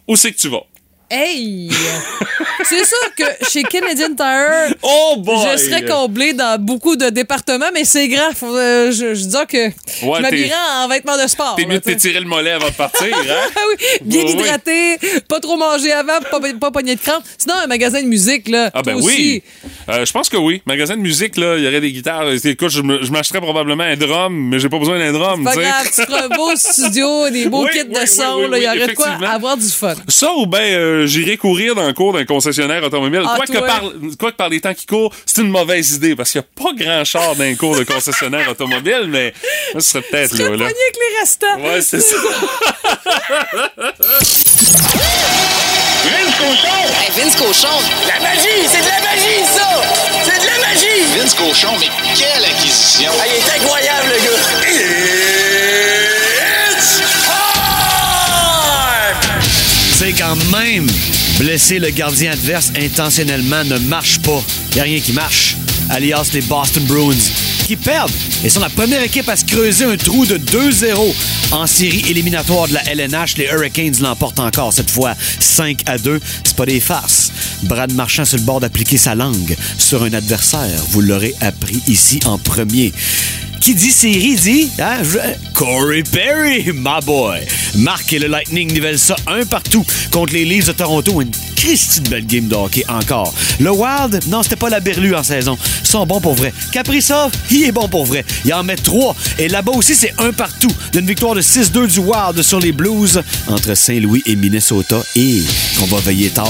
[0.09, 0.63] où c'est que tu vas?
[1.13, 1.69] Hey!
[2.63, 7.85] C'est sûr que chez Canadian Tire, Oh je serais comblé dans beaucoup de départements, mais
[7.85, 8.37] c'est grave.
[8.45, 9.67] Euh, je, je dis que
[10.07, 11.57] Ouais, je m'habillerais en vêtements de sport.
[11.57, 13.51] T'es mieux de t'étirer le mollet avant de partir, hein?
[13.57, 14.41] Ah oui, bien Oui, oui.
[14.41, 17.25] hydraté, pas trop manger avant, pas, pas pogner de crampe.
[17.39, 18.71] Sinon, un magasin de musique, là.
[18.73, 19.13] Ah ben toi oui.
[19.13, 19.43] aussi.
[19.89, 20.63] Euh, je pense que oui.
[20.65, 22.31] Magasin de musique, là, il y aurait des guitares.
[22.45, 26.03] Écoute, je, m'achèterais probablement un drum, mais j'ai pas besoin d'un drum, Pas grave, tu
[26.03, 28.49] un beau studio, des beaux kits de son.
[28.55, 29.95] Il y aurait de quoi avoir du fun.
[30.07, 33.23] Ça ou ben euh, j'irai courir dans le cours d'un concessionnaire automobile.
[33.27, 33.83] Ah, quoi, que par,
[34.19, 36.65] quoi que par les temps qui courent, c'est une mauvaise idée parce qu'il n'y a
[36.65, 39.33] pas grand char dans un cours de concessionnaire automobile, mais
[39.75, 40.49] ça serait peut-être Tu là.
[40.51, 40.65] là.
[40.67, 41.61] avec les restants.
[41.61, 42.17] Ouais, c'est ça.
[46.03, 46.81] Vince Cochon!
[47.01, 48.67] Hey, Vince Cochon, La magie!
[48.67, 49.69] C'est de la magie, ça!
[50.25, 51.03] C'est de la magie!
[51.19, 53.13] Vince Cochon, mais quelle acquisition!
[53.21, 55.20] Ah, il est incroyable, le gars!
[60.01, 60.87] C'est quand même
[61.39, 64.43] blesser le gardien adverse intentionnellement ne marche pas.
[64.75, 65.59] Y a rien qui marche.
[65.91, 67.19] Alias les Boston Bruins
[67.67, 68.11] qui perdent
[68.43, 71.15] et sont la première équipe à se creuser un trou de 2-0
[71.53, 73.37] en série éliminatoire de la LNH.
[73.37, 76.19] Les Hurricanes l'emportent encore cette fois 5 à 2.
[76.45, 77.31] C'est pas des farces.
[77.65, 80.83] Brad Marchand sur le bord d'appliquer sa langue sur un adversaire.
[80.89, 82.95] Vous l'aurez appris ici en premier.
[83.61, 85.03] Qui dit série dit hein,
[85.53, 87.41] Corey Perry, my boy.
[87.77, 91.23] Marc et le Lightning nivellent ça un partout contre les Leafs de Toronto.
[91.61, 93.35] Christie de belle game de hockey encore.
[93.59, 95.59] Le Wild, non, c'était pas la berlue en saison.
[95.83, 96.55] Ils sont bons pour vrai.
[96.73, 98.25] Kaprizov, il est bon pour vrai.
[98.47, 99.15] Il en met trois.
[99.39, 103.21] Et là-bas aussi, c'est un partout d'une victoire de 6-2 du Wild sur les Blues
[103.47, 105.03] entre Saint-Louis et Minnesota.
[105.17, 105.43] Et
[105.83, 106.47] on va veiller tard.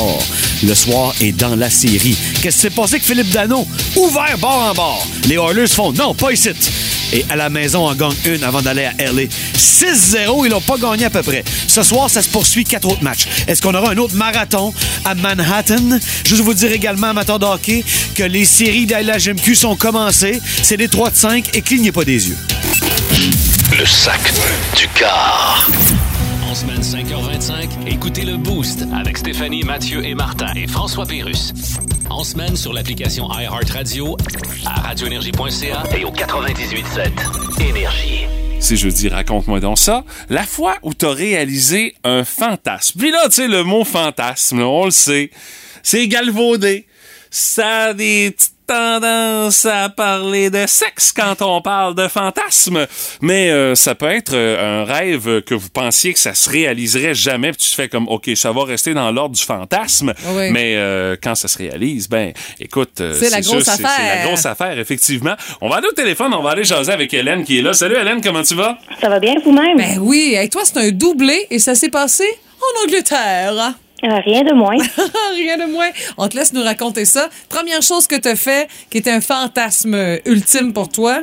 [0.63, 2.17] Le soir est dans la série.
[2.41, 3.67] Qu'est-ce qui s'est passé avec Philippe Dano?
[3.97, 5.09] Ouvert bord en bord.
[5.27, 6.51] Les Oilers font non, pas ici.
[7.13, 9.23] Et à la maison, on gagne une avant d'aller à LA.
[9.57, 11.43] 6-0, ils l'ont pas gagné à peu près.
[11.67, 13.27] Ce soir, ça se poursuit quatre autres matchs.
[13.49, 14.73] Est-ce qu'on aura un autre marathon?
[15.05, 15.99] À Manhattan?
[16.25, 17.85] Juste vous dire également, amateur de hockey,
[18.15, 19.19] que les séries de la
[19.55, 20.41] sont commencées.
[20.63, 22.37] C'est des 3 de 5 et clignez pas des yeux.
[23.79, 24.21] Le sac
[24.77, 25.69] du car.
[26.51, 31.53] En semaine 5h25, écoutez le Boost avec Stéphanie, Mathieu et Martin et François Pérus.
[32.09, 34.17] En semaine sur l'application iHeartRadio,
[34.67, 38.40] à radioénergie.ca Et au 98.7, Énergie.
[38.61, 40.05] C'est jeudi, raconte-moi donc ça.
[40.29, 43.01] La fois où t'as réalisé un fantasme.
[43.01, 45.31] Puis là, tu sais, le mot fantasme, on le sait,
[45.83, 46.87] c'est galvaudé.
[47.31, 52.87] Ça a des petites tendances à parler de sexe quand on parle de fantasme.
[53.21, 57.15] Mais euh, ça peut être euh, un rêve que vous pensiez que ça se réaliserait
[57.15, 57.51] jamais.
[57.51, 60.15] Puis tu fais comme, OK, ça va rester dans l'ordre du fantasme.
[60.37, 60.51] Oui.
[60.53, 63.83] Mais euh, quand ça se réalise, ben, écoute, euh, C'est la sûr, grosse c'est- C'est
[63.83, 64.27] la affaire.
[64.29, 65.35] grosse affaire, effectivement.
[65.61, 67.73] On va aller au téléphone, on va aller jaser avec Hélène qui est là.
[67.73, 68.79] Salut Hélène, comment tu vas?
[69.01, 69.77] Ça va bien vous-même?
[69.79, 72.25] Ben oui, avec toi, c'est un doublé et ça s'est passé
[72.61, 73.75] en Angleterre.
[74.05, 74.77] Euh, rien de moins.
[75.35, 75.91] Rien de moins.
[76.17, 77.29] On te laisse nous raconter ça.
[77.49, 81.23] Première chose que tu as fait qui était un fantasme ultime pour toi?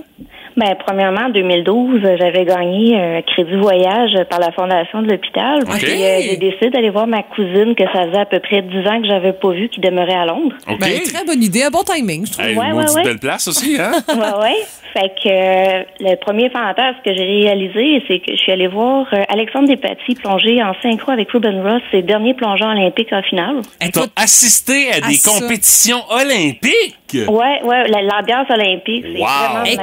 [0.58, 5.60] Ben, premièrement, en 2012, euh, j'avais gagné un crédit voyage par la fondation de l'hôpital.
[5.62, 5.78] OK.
[5.78, 8.76] Puis euh, j'ai décidé d'aller voir ma cousine que ça faisait à peu près 10
[8.88, 10.56] ans que j'avais pas vue, qui demeurait à Londres.
[10.68, 10.80] OK.
[10.80, 12.46] Ben, très bonne idée, un bon timing, je trouve.
[12.46, 13.04] Hey, Ouais, une ouais, maudite ouais.
[13.04, 13.92] belle place aussi, hein?
[14.10, 14.56] ouais, ouais.
[14.94, 19.06] Fait que euh, le premier fantasme que j'ai réalisé, c'est que je suis allée voir
[19.14, 23.58] euh, Alexandre Despatie plonger en synchro avec Ruben Ross, ses derniers plongeons olympiques en finale.
[23.80, 25.30] T'as Écoute, assisté à des ça.
[25.40, 26.96] compétitions olympiques?
[27.14, 29.28] Ouais, ouais, la- l'ambiance olympique, c'est Wow.
[29.28, 29.80] vraiment magique.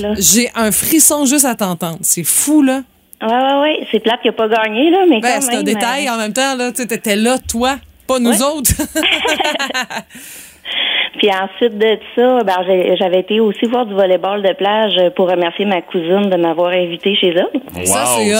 [0.00, 1.98] écoute, j'ai un frisson juste à t'entendre.
[2.02, 2.82] C'est fou, là.
[3.22, 3.86] Ouais, ouais, ouais.
[3.90, 6.16] C'est plate qu'il n'a pas gagné, là, mais Ben, quand c'est un détail euh, en
[6.18, 6.70] même temps, là.
[6.72, 8.42] Tu étais là, toi, pas nous Ouais.
[8.42, 8.72] autres.
[11.18, 15.64] Puis ensuite de ça, ben, j'avais été aussi voir du volleyball de plage pour remercier
[15.64, 17.48] ma cousine de m'avoir invité chez elle.
[17.74, 17.84] Wow,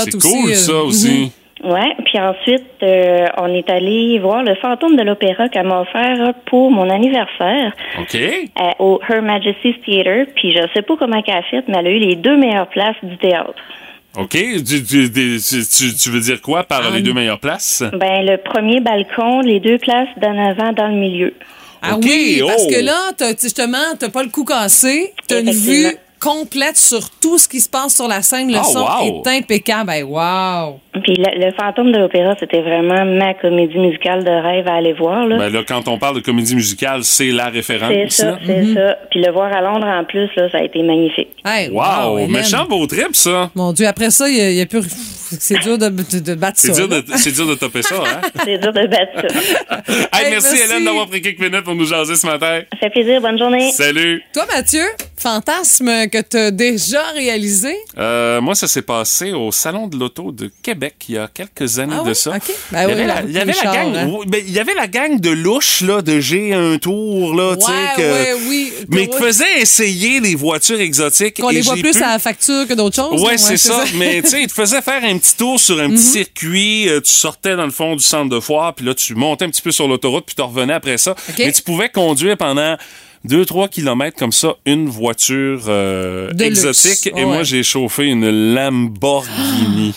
[0.04, 0.78] c'est cool, euh, ça mhm.
[0.80, 1.32] aussi.
[1.64, 1.94] Ouais.
[2.04, 6.70] Puis ensuite, euh, on est allé voir le fantôme de l'opéra qu'elle m'a offert pour
[6.70, 8.14] mon anniversaire OK.
[8.14, 10.30] euh, au Her Majesty's Theatre.
[10.36, 12.68] Puis je sais pas comment qu'elle a fait, mais elle a eu les deux meilleures
[12.68, 13.54] places du théâtre.
[14.18, 14.30] OK.
[14.30, 17.82] Tu, tu- tu- tu- veux dire quoi par Ah, les deux meilleures places?
[17.92, 21.34] Ben le premier balcon, les deux places d'en avant dans le milieu.
[21.82, 22.70] Ah OK, oui, parce oh.
[22.70, 25.12] que là, t'as- justement, t'as pas le coup cassé.
[25.28, 25.86] T'as une vue
[26.20, 28.50] complète sur tout ce qui se passe sur la scène.
[28.50, 29.22] Le Ah, son wow.
[29.24, 29.86] est impeccable.
[29.86, 30.80] Ben, wow!
[31.02, 34.92] Puis le, le fantôme de l'opéra, c'était vraiment ma comédie musicale de rêve à aller
[34.94, 35.26] voir.
[35.26, 35.36] Là.
[35.38, 37.90] Ben là, quand on parle de comédie musicale, c'est la référence.
[37.90, 38.38] c'est ça, là.
[38.46, 38.96] c'est ça.
[39.10, 41.28] Puis le voir à Londres en plus, là, ça a été magnifique.
[41.44, 43.50] Hey, Wow, méchant beau trip, ça.
[43.54, 44.82] Mon Dieu, après ça, il y, a plus.
[45.40, 46.80] C'est dur de, de, de battre C'est ça.
[46.80, 47.02] dur, là.
[47.02, 48.20] de, c'est dur de topper ça, hein?
[48.44, 49.82] C'est dur de battre ça.
[50.18, 50.62] Hey, Hey, merci, merci.
[50.64, 52.62] Hélène d'avoir pris quelques minutes pour nous jaser ce matin.
[52.72, 53.20] Ça fait plaisir.
[53.20, 53.70] Bonne journée.
[53.72, 54.22] Salut!
[54.32, 54.82] Toi, Mathieu,
[55.16, 57.74] fantasme que tu as déjà réalisé?
[57.98, 61.78] Euh, moi, ça s'est passé au Salon de l'Auto de Québec il y a quelques
[61.78, 62.14] années Ah de oui?
[62.14, 62.30] ça.
[62.30, 62.42] OK.
[62.70, 64.08] Ben il, y oui, avait la la, il y avait la gang, hein.
[64.10, 67.56] oui, ben, il y avait la gang de louches là, de G un tour là,
[67.56, 68.02] tu sais, Ouais, que-
[68.34, 68.72] ouais, oui.
[68.88, 71.40] mais qui faisait essayer les voitures exotiques.
[71.40, 73.22] Qu'on les voit plus pu- à la facture que d'autres choses.
[73.22, 73.84] Ouais, c'est ça.
[73.96, 75.98] Mais tu sais, il te faisait faire un petit tour sur un petit Mhm.
[75.98, 76.88] circuit.
[76.88, 79.50] euh, tu sortais dans le fond du centre de foire, puis là, tu montais un
[79.50, 81.14] petit peu sur l'autoroute, puis tu revenais après ça.
[81.38, 82.76] Mais tu pouvais conduire pendant
[83.24, 87.06] 2-3 kilomètres comme ça une voiture euh, exotique.
[87.08, 87.24] Et Ouais.
[87.24, 89.94] moi, j'ai chauffé une Lamborghini.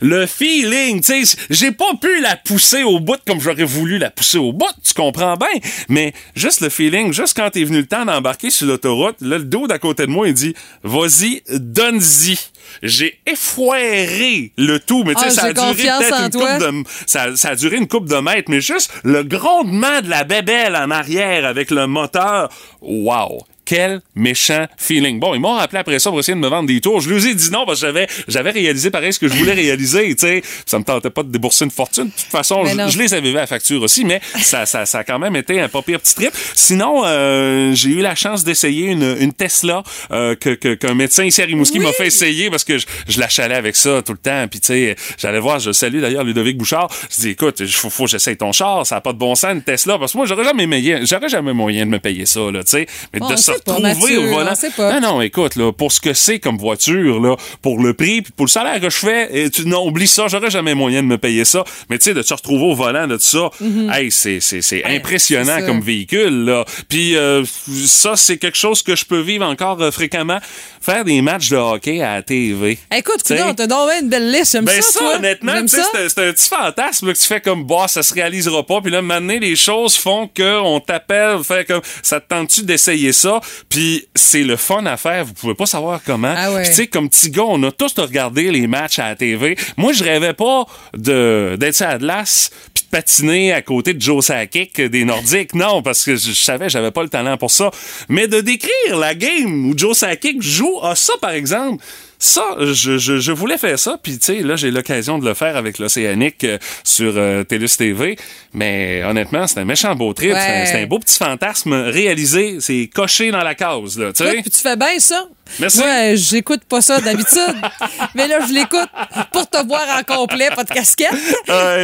[0.00, 4.10] Le feeling, tu sais, j'ai pas pu la pousser au bout comme j'aurais voulu la
[4.10, 5.48] pousser au bout, tu comprends bien,
[5.88, 9.44] mais juste le feeling, juste quand t'es venu le temps d'embarquer sur l'autoroute, là, le
[9.44, 12.36] dos d'à côté de moi, il dit, vas-y, donne-y.
[12.82, 16.84] J'ai effoiré le tout, mais tu sais, Ah, ça a duré peut-être une coupe de,
[17.06, 20.76] ça, ça a duré une coupe de mètres, mais juste le grondement de la bébelle
[20.76, 22.48] en arrière avec le moteur,
[22.80, 23.44] wow!
[23.64, 25.18] Quel méchant feeling.
[25.20, 27.00] Bon, ils m'ont rappelé après ça pour essayer de me vendre des tours.
[27.00, 29.52] Je lui ai dit non parce que j'avais, j'avais réalisé pareil ce que je voulais
[29.54, 30.42] réaliser, tu sais.
[30.66, 32.04] Ça me tentait pas de débourser une fortune.
[32.06, 34.98] De toute façon, je, les avais vus à la facture aussi, mais ça, ça, ça
[34.98, 36.30] a quand même été un pas pire petit trip.
[36.54, 41.24] Sinon, euh, j'ai eu la chance d'essayer une, une Tesla euh, que, que- qu'un médecin
[41.24, 44.12] ici à Rimouski m'a fait essayer parce que je, je la chalais avec ça tout
[44.12, 44.46] le temps.
[44.50, 46.88] Puis tu sais, j'allais voir, je salue d'ailleurs Ludovic Bouchard.
[47.10, 49.34] Je dis écoute, il faut, faut que j'essaye ton char, ça a pas de bon
[49.34, 52.26] sens une Tesla parce que moi j'aurais jamais moyen, j'aurais jamais moyen de me payer
[52.26, 52.86] ça là, tu sais.
[53.12, 54.52] Mais Bon, de pas, retrouver au volant.
[54.78, 58.32] Non non, écoute là, pour ce que c'est comme voiture là, pour le prix puis
[58.36, 61.08] pour le salaire que je fais, et tu, non oublie ça, j'aurais jamais moyen de
[61.08, 61.64] me payer ça.
[61.90, 63.90] Mais tu sais de se retrouver au volant de tout ça, Mhm.
[63.92, 66.64] hey, c'est c'est c'est impressionnant comme véhicule là.
[66.88, 67.44] Puis euh,
[67.86, 70.38] ça c'est quelque chose que je peux vivre encore euh, fréquemment,
[70.80, 72.78] faire des matchs de hockey à la TV.
[72.96, 73.36] Écoute, T'sais.
[73.38, 74.52] coudonc, t'as donc une belle liste.
[74.52, 77.86] J'aime Ben ça, ça, honnêtement, c'est un- petit fantasme là, que tu fais comme, bah,
[77.88, 78.80] ça se réalisera pas.
[78.80, 83.12] Puis là, maintenant, les choses font que on t'appelle, fait comme, ça te tente-tu d'essayer
[83.12, 83.40] ça?
[83.68, 85.24] Puis c'est le fun à faire.
[85.24, 86.34] Vous pouvez pas savoir comment.
[86.36, 86.62] Ah ouais.
[86.62, 89.56] Puis tu sais, comme petit gars, on a tous regardé les matchs à la TV.
[89.76, 94.00] Moi, je rêvais pas de d'être sur la glace puis de patiner à côté de
[94.00, 95.54] Joe Sakic des Nordiques.
[95.54, 97.70] Non, parce que je, je savais, j'avais pas le talent pour ça.
[98.08, 101.82] Mais de décrire la game où Joe Sakic joue à ça, par exemple,
[102.24, 105.34] ça, je, je, je voulais faire ça, puis tu sais, là, j'ai l'occasion de le
[105.34, 108.16] faire avec l'Océanique euh, sur euh, TELUS TV,
[108.54, 110.64] mais honnêtement, c'est un méchant beau trip, Ouais.
[110.66, 114.32] c'est un- beau petit fantasme réalisé, c'est coché dans la case, là, tu sais.
[114.40, 115.26] puis tu fais bien ça.
[115.60, 115.78] Merci.
[115.78, 117.54] Moi, euh, j'écoute pas ça d'habitude.
[118.14, 118.88] mais là, je l'écoute
[119.32, 121.10] pour te voir en complet, pas de casquette.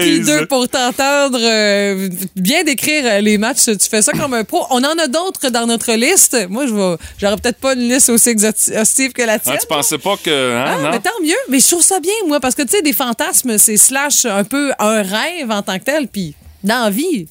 [0.00, 3.64] Puis deux, pour t'entendre euh, bien décrire euh, les matchs.
[3.66, 4.66] Tu fais ça comme un pro.
[4.70, 6.36] On en a d'autres dans notre liste.
[6.48, 9.56] Moi, je vais, j'aurais peut-être pas une liste aussi exhaustive que la tienne.
[9.56, 10.30] Ah, tu pensais pas que.
[10.56, 10.90] Hein, Ah, non?
[10.90, 11.36] mais tant mieux.
[11.48, 14.44] Mais je trouve ça bien, moi, parce que, tu sais, des fantasmes, c'est slash un
[14.44, 17.26] peu un rêve en tant que tel, puis dans la vie, il me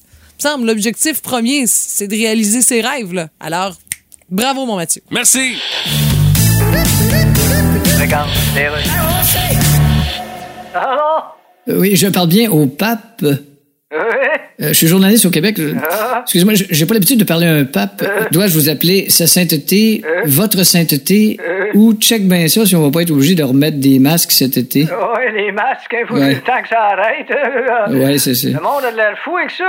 [0.50, 3.28] semble, l'objectif premier, c'est de réaliser ses rêves, là.
[3.40, 3.74] Alors,
[4.30, 5.02] bravo, mon Mathieu.
[5.10, 5.56] Merci.
[10.76, 11.20] Euh,
[11.68, 13.24] Oui, je parle bien au pape.
[13.92, 15.56] Euh, je suis journaliste au Québec.
[15.58, 15.74] Je-
[16.22, 18.04] Excusez-moi, je- j'ai pas l'habitude de parler à un pape.
[18.30, 21.38] Dois-je vous appeler Sa Sainteté, Votre Sainteté,
[21.74, 24.56] ou check bien ça si on va pas être obligé de remettre des masques cet
[24.56, 24.84] été?
[24.84, 26.34] Ouais, les masques, il faut Ouais.
[26.34, 27.30] le temps que ça arrête.
[27.92, 28.48] Ouais, c'est ça.
[28.48, 29.64] Le monde a de l'air fou avec ça.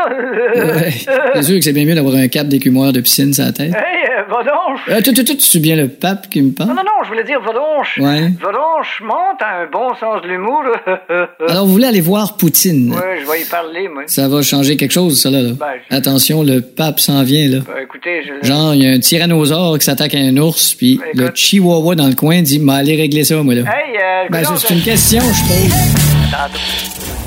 [0.76, 0.92] Ouais.
[1.36, 3.74] C'est sûr que c'est bien mieux d'avoir un cap d'écumeur de piscine sur la tête.
[3.74, 4.80] Hey, euh, donc.
[4.90, 6.70] Euh, tout, tout, c'est bien le pape qui me Non, parle?
[6.70, 7.88] non, non, je voulais dire, va donc.
[7.98, 8.30] Ouais.
[8.42, 10.64] Va donc, monte à un bon sens de l'humour.
[11.48, 12.94] Alors, vous voulez aller voir Poutine?
[12.94, 14.04] Ouais, je vais y parler, moi.
[14.12, 15.42] Ça va changer quelque chose, ça, là.
[15.42, 15.52] là.
[15.58, 17.60] Ben, je- Attention, le pape s'en vient, là.
[17.66, 18.46] Ben, écoutez, je...
[18.46, 21.96] Genre, il y a un tyrannosaure qui s'attaque à un ours, puis Ben, le chihuahua
[21.96, 23.62] dans le coin dit, m'a aller régler ça, moi, là.
[23.62, 25.74] Hey, euh, Ben, c'est une question, je pose.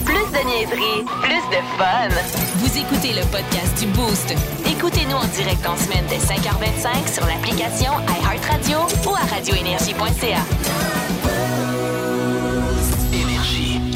[0.05, 2.11] Plus de niaiserie, plus de fun.
[2.59, 4.35] Vous écoutez le podcast du Boost.
[4.71, 10.45] Écoutez-nous en direct en semaine dès 5h25 sur l'application iHeartRadio ou à radioénergie.ca.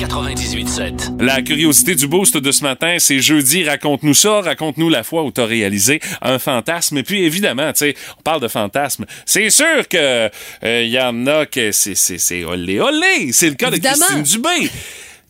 [0.09, 1.23] Énergie 98.7.
[1.23, 5.31] La curiosité du boost de ce matin, c'est jeudi, raconte-nous ça, raconte-nous la fois où
[5.31, 6.99] t'as réalisé un fantasme.
[6.99, 9.05] Et puis évidemment, tu sais, on parle de fantasme.
[9.27, 13.33] C'est sûr que euh, il y en a que c'est c'est c'est olé olé.
[13.33, 13.97] C'est le cas Évidemment.
[13.97, 14.71] de Christine Dubé.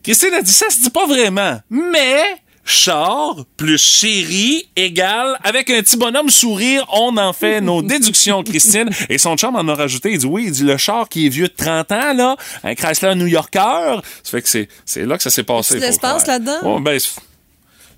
[0.02, 2.22] Christine a dit ça se dit pas vraiment, mais
[2.68, 8.90] char plus chérie égale avec un petit bonhomme sourire, on en fait nos déductions, Christine.
[9.08, 11.30] Et son chum en a rajouté, il dit oui, il dit le char qui est
[11.30, 14.00] vieux de 30 ans, là, un Chrysler New Yorker.
[14.22, 15.78] Ça fait que c'est, c'est là que ça s'est passé.
[15.78, 16.58] L'espace là-dedans?
[16.64, 16.98] Oh, ben,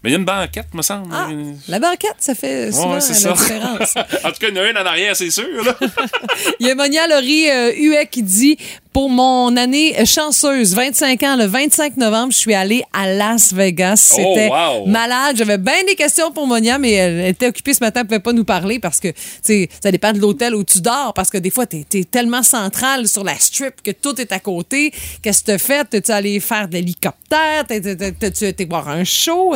[0.02, 1.12] mais il y a une banquette, me semble.
[1.12, 1.28] Ah,
[1.68, 3.32] la banquette, ça fait souvent Ouais, c'est la ça.
[3.32, 3.94] différence.
[4.24, 5.62] en tout cas, il y en a une en arrière, c'est sûr.
[5.62, 5.76] Là.
[6.58, 8.56] Il y a Monia Laurie euh, Huet qui dit
[8.92, 14.10] Pour mon année chanceuse, 25 ans, le 25 novembre, je suis allée à Las Vegas.
[14.12, 14.84] Oh, C'était wow.
[14.86, 15.36] malade.
[15.36, 18.32] J'avais bien des questions pour Monia, mais elle était occupée ce matin, elle pouvait pas
[18.32, 21.38] nous parler parce que, tu sais, ça dépend de l'hôtel où tu dors parce que
[21.38, 24.92] des fois, tu es, tellement central sur la strip que tout est à côté.
[25.22, 25.84] Qu'est-ce que tu fait?
[25.88, 27.64] T'es-tu allé faire de l'hélicoptère?
[27.68, 29.54] T'es- t'es- t'es- T'es-tu été voir un show?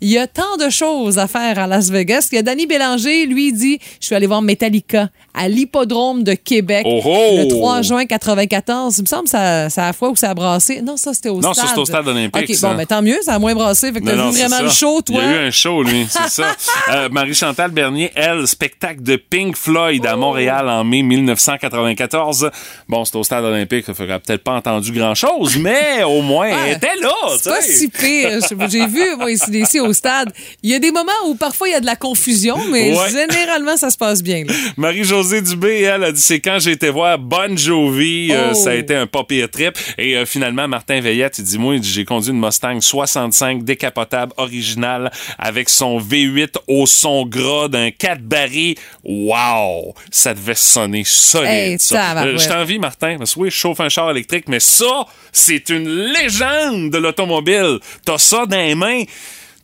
[0.00, 2.28] Il y a tant de choses à faire à Las Vegas.
[2.30, 6.22] Il y a Danny Bélanger, lui, il dit, je suis allé voir Metallica à l'hippodrome
[6.22, 7.34] de Québec Oh, oh!
[7.36, 8.76] le 3 juin 94.
[8.90, 10.80] Il me semble que ça- c'est à la fois où ça a brassé.
[10.82, 11.66] Non, ça, c'était au Non, stade.
[11.66, 12.68] ça, c'est au stade olympique, OK, ça.
[12.68, 13.92] bon, mais tant mieux, ça a moins brassé.
[13.92, 14.62] Fait que Non, t'as non, vu vraiment ça.
[14.62, 15.20] le show, toi?
[15.22, 16.44] Il y a eu un show, lui, c'est ça.
[16.88, 20.08] Euh, Marie-Chantal Bernier, elle, spectacle de Pink Floyd Oh!
[20.08, 22.50] à Montréal en mai 1994.
[22.88, 26.76] Bon, c'était au stade olympique, ça ferait peut-être pas entendu grand-chose, mais au moins, elle
[26.76, 28.38] était là, C'est pas si pire.
[28.68, 30.32] J'ai vu, moi, ici, ici, au stade.
[30.62, 33.10] Il y a des moments où parfois il y a de la confusion, mais Ouais.
[33.10, 34.44] généralement, ça se passe bien.
[34.76, 38.54] Marie-Josée Dubé, elle, a dit c'est quand j'ai été voir Bon Jovi, euh, Oh.
[38.66, 39.78] Ça a été un pas pire trip.
[39.96, 45.12] Et euh, finalement, Martin Veillette, il dit moi, j'ai conduit une Mustang 65 décapotable originale
[45.38, 48.74] avec son V8 au son gras d'un 4 barils.
[49.04, 49.94] Wow!
[50.10, 51.48] Ça devait sonner solide.
[51.48, 52.08] Hey, ça.
[52.08, 52.40] tabarouette.
[52.40, 55.88] je t'envie, Martin, parce que oui, je chauffe un char électrique, mais ça, c'est une
[55.88, 57.78] légende de l'automobile.
[58.04, 59.04] T'as ça dans les mains.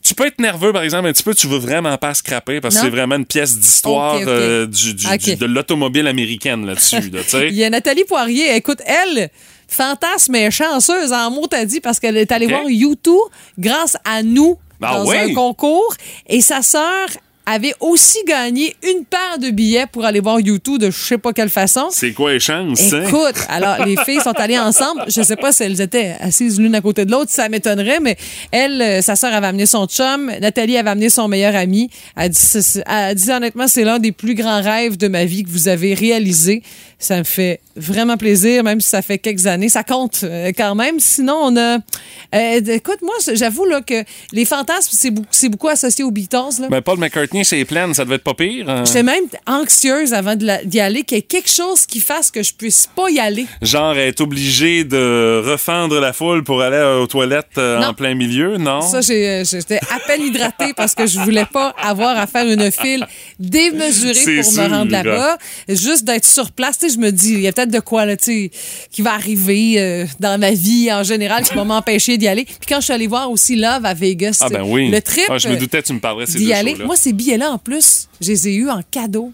[0.03, 2.75] Tu peux être nerveux, par exemple, un petit peu, tu veux vraiment pas scraper parce
[2.75, 7.11] que c'est vraiment une pièce d'histoire euh, du, du- de l'automobile américaine là-dessus.
[7.11, 7.21] là.
[7.49, 8.57] Il y a Nathalie Poirier.
[8.57, 9.31] Écoute, elle,
[9.69, 13.15] fantasme et chanceuse en mots, t'as dit, parce qu'elle est allée voir YouTube
[13.59, 15.17] grâce à nous Ah dans oui?
[15.17, 15.95] un concours.
[16.29, 17.07] Et sa sœur
[17.47, 21.33] avait aussi gagné une paire de billets pour aller voir YouTube de je sais pas
[21.33, 21.89] quelle façon.
[21.91, 23.05] C'est quoi les chances, hein?
[23.07, 25.03] Écoute, alors les filles sont allées ensemble.
[25.09, 28.17] Je sais pas si elles étaient assises l'une à côté de l'autre, ça m'étonnerait, mais
[28.51, 31.91] elle, euh, sa sœur avait amené son chum, Nathalie avait amené son meilleur ami.
[32.17, 35.51] Elle dit, elle dit honnêtement, c'est l'un des plus grands rêves de ma vie que
[35.51, 36.63] vous avez réalisé.
[37.03, 39.69] Ça me fait vraiment plaisir, même si ça fait quelques années.
[39.69, 41.01] Ça compte euh, quand même.
[41.01, 41.79] Sinon, on a.
[41.79, 44.97] euh, écoute, moi, j'avoue là, que les fantasmes,
[45.33, 46.61] c'est beaucoup, associé aux Beatles.
[46.61, 46.69] Là.
[46.71, 48.69] Ben, Paul McCartney, c'est plein, ça devait être pas pire.
[48.71, 48.85] hein?
[48.87, 52.55] J'étais même anxieuse avant d'y aller, qu'il y ait quelque chose qui fasse que je
[52.55, 53.47] puisse pas y aller.
[53.63, 58.15] Genre, être obligé de refendre la foule pour aller euh, aux toilettes euh, en plein
[58.15, 58.81] milieu, non?
[58.81, 63.05] Ça, j'étais à peine hydratée parce que je voulais pas avoir à faire une file
[63.41, 64.63] démesurée pour sûr.
[64.63, 65.37] me rendre là-bas.
[65.69, 68.51] Juste d'être sur place, je me dis, il y a peut-être de quoi là, qui
[68.99, 72.45] va arriver euh, dans ma vie en général qui va m'empêcher d'y aller.
[72.45, 74.91] Puis quand je suis allée voir aussi Love à Vegas, Ah, ben oui.
[74.91, 76.75] le trip Ah, je me doutais que tu me parlerais ces d'y deux aller.
[76.77, 79.33] Moi, ces billets-là, en plus, je les ai eus en cadeau.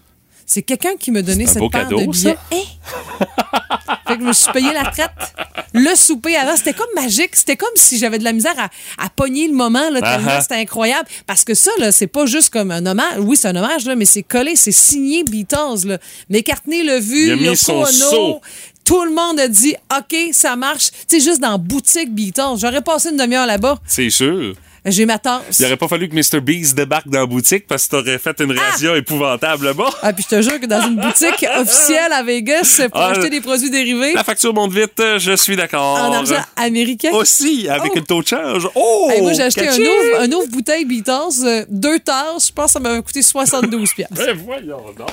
[0.51, 2.29] C'est quelqu'un qui me donnait cette cadeau, de.
[2.29, 2.35] Hein?
[4.07, 5.11] Fait que je me suis payé la traite.
[5.73, 7.35] Le souper avant, c'était comme magique.
[7.35, 10.41] C'était comme si j'avais de la misère à, à pogner le moment, là, tellement Ah-ha.
[10.41, 11.07] c'était incroyable.
[11.27, 13.19] Parce que ça, là, c'est pas juste comme un hommage.
[13.19, 15.99] Oui, c'est un hommage, là, mais c'est collé, c'est signé Beatles, là.
[16.31, 18.41] McCartney l'a vu, son Ono.
[18.83, 20.89] Tout le monde a dit, OK, ça marche.
[21.07, 22.57] Tu sais, juste dans boutique Beatles.
[22.57, 23.77] J'aurais passé une demi-heure là-bas.
[23.85, 24.55] C'est sûr.
[24.85, 25.59] J'ai ma tasse.
[25.59, 26.39] Il aurait pas fallu que Mr.
[26.41, 29.89] Beast débarque dans la boutique parce que t'aurais fait une razzia épouvantable là-bas.
[30.01, 33.29] Ah, puis je te jure que dans une boutique officielle à Vegas, pour Ah, acheter
[33.29, 35.97] des produits dérivés, La facture monte vite, euh, je suis d'accord.
[35.99, 37.11] en argent américain.
[37.11, 37.95] Aussi, avec Oh.
[37.95, 38.67] le taux de change.
[38.75, 39.09] Oh!
[39.11, 42.67] Hey, moi, j'ai acheté un ouvre, un ouvre bouteille Beatles, euh, deux tasses, je pense
[42.67, 44.15] que ça m'avait coûté 72 piastres.
[44.15, 45.09] Ben voyons donc.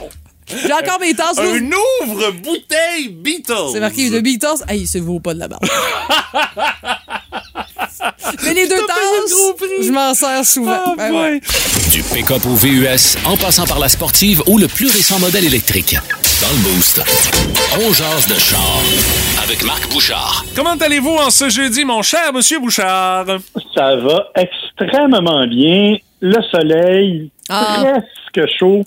[0.48, 1.38] J'ai encore mes tasses.
[1.38, 1.60] Un
[2.04, 3.52] ouvre bouteille Beatles.
[3.72, 4.62] C'est marqué de Beatles.
[4.68, 5.60] Hey, ça vaut pas de la barre.
[8.44, 10.80] Mais les deux tasses, je m'en sers souvent.
[10.86, 11.40] Ah, Ben ouais.
[11.92, 15.96] Du pick-up au VUS, en passant par la sportive ou le plus récent modèle électrique.
[16.42, 17.00] Dans le Boost,
[17.80, 18.80] on jase de char
[19.42, 20.44] avec Marc Bouchard.
[20.54, 23.24] Comment allez-vous en ce jeudi, mon cher Monsieur Bouchard?
[23.74, 25.96] Ça va extrêmement bien.
[26.20, 27.78] Le soleil, Ah.
[28.34, 28.84] presque chaud.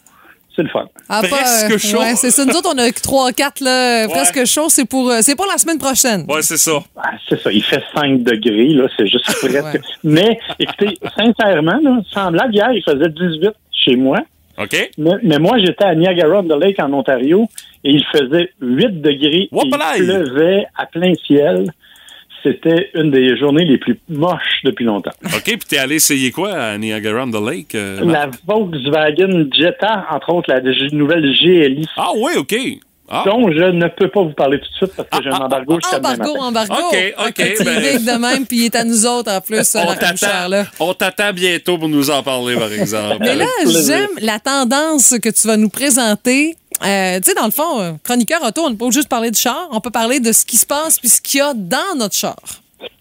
[0.59, 0.89] C'est le fun.
[1.07, 1.99] Ah, pas, Presque euh, chaud.
[1.99, 2.43] Ouais, c'est ça.
[2.43, 4.09] Nous autres, on a 3-4, là.
[4.09, 4.67] Presque chaud.
[4.67, 6.25] C'est pour, euh, c'est pour la semaine prochaine.
[6.27, 6.79] Ouais, c'est ça.
[6.97, 9.63] Ah, c'est ça, il fait 5 degrés, là, c'est juste presque.
[9.63, 9.79] Ouais.
[10.03, 14.17] Mais, écoutez, sincèrement, là, sans blague, hier, il faisait 18 chez moi.
[14.57, 14.91] OK?
[14.97, 17.47] Mais, mais moi, j'étais à Niagara-on-the-Lake, en Ontario,
[17.85, 19.47] et il faisait 8 degrés.
[19.49, 19.69] et il
[20.03, 21.71] pleuvait à plein ciel.
[22.43, 25.11] C'était une des journées les plus moches depuis longtemps.
[25.25, 27.75] OK, puis t'es allé essayer quoi à Niagara-on-the-Lake?
[27.75, 32.55] euh, La Volkswagen Jetta, entre autres, la nouvelle GLI, Ah oui, OK.
[33.11, 33.23] Ah.
[33.25, 35.79] dont je ne peux pas vous parler tout de suite parce que j'ai un embargo
[35.81, 36.45] jusqu'à demain Embargo, matin.
[36.45, 36.73] embargo.
[36.91, 39.79] OK, OK, Petit ben- de même, puis il est à nous autres en plus, on
[39.79, 43.17] euh, t'attend, on t'attend bientôt pour nous en parler, par exemple.
[43.21, 46.55] Mais là, j'aime la tendance que tu vas nous présenter.
[46.83, 49.31] Euh, tu sais, dans le fond, euh, chroniqueur auto, on ne peut pas juste parler
[49.31, 51.53] de char, on peut parler de ce qui se passe puis ce qu'il y a
[51.53, 52.37] dans notre char.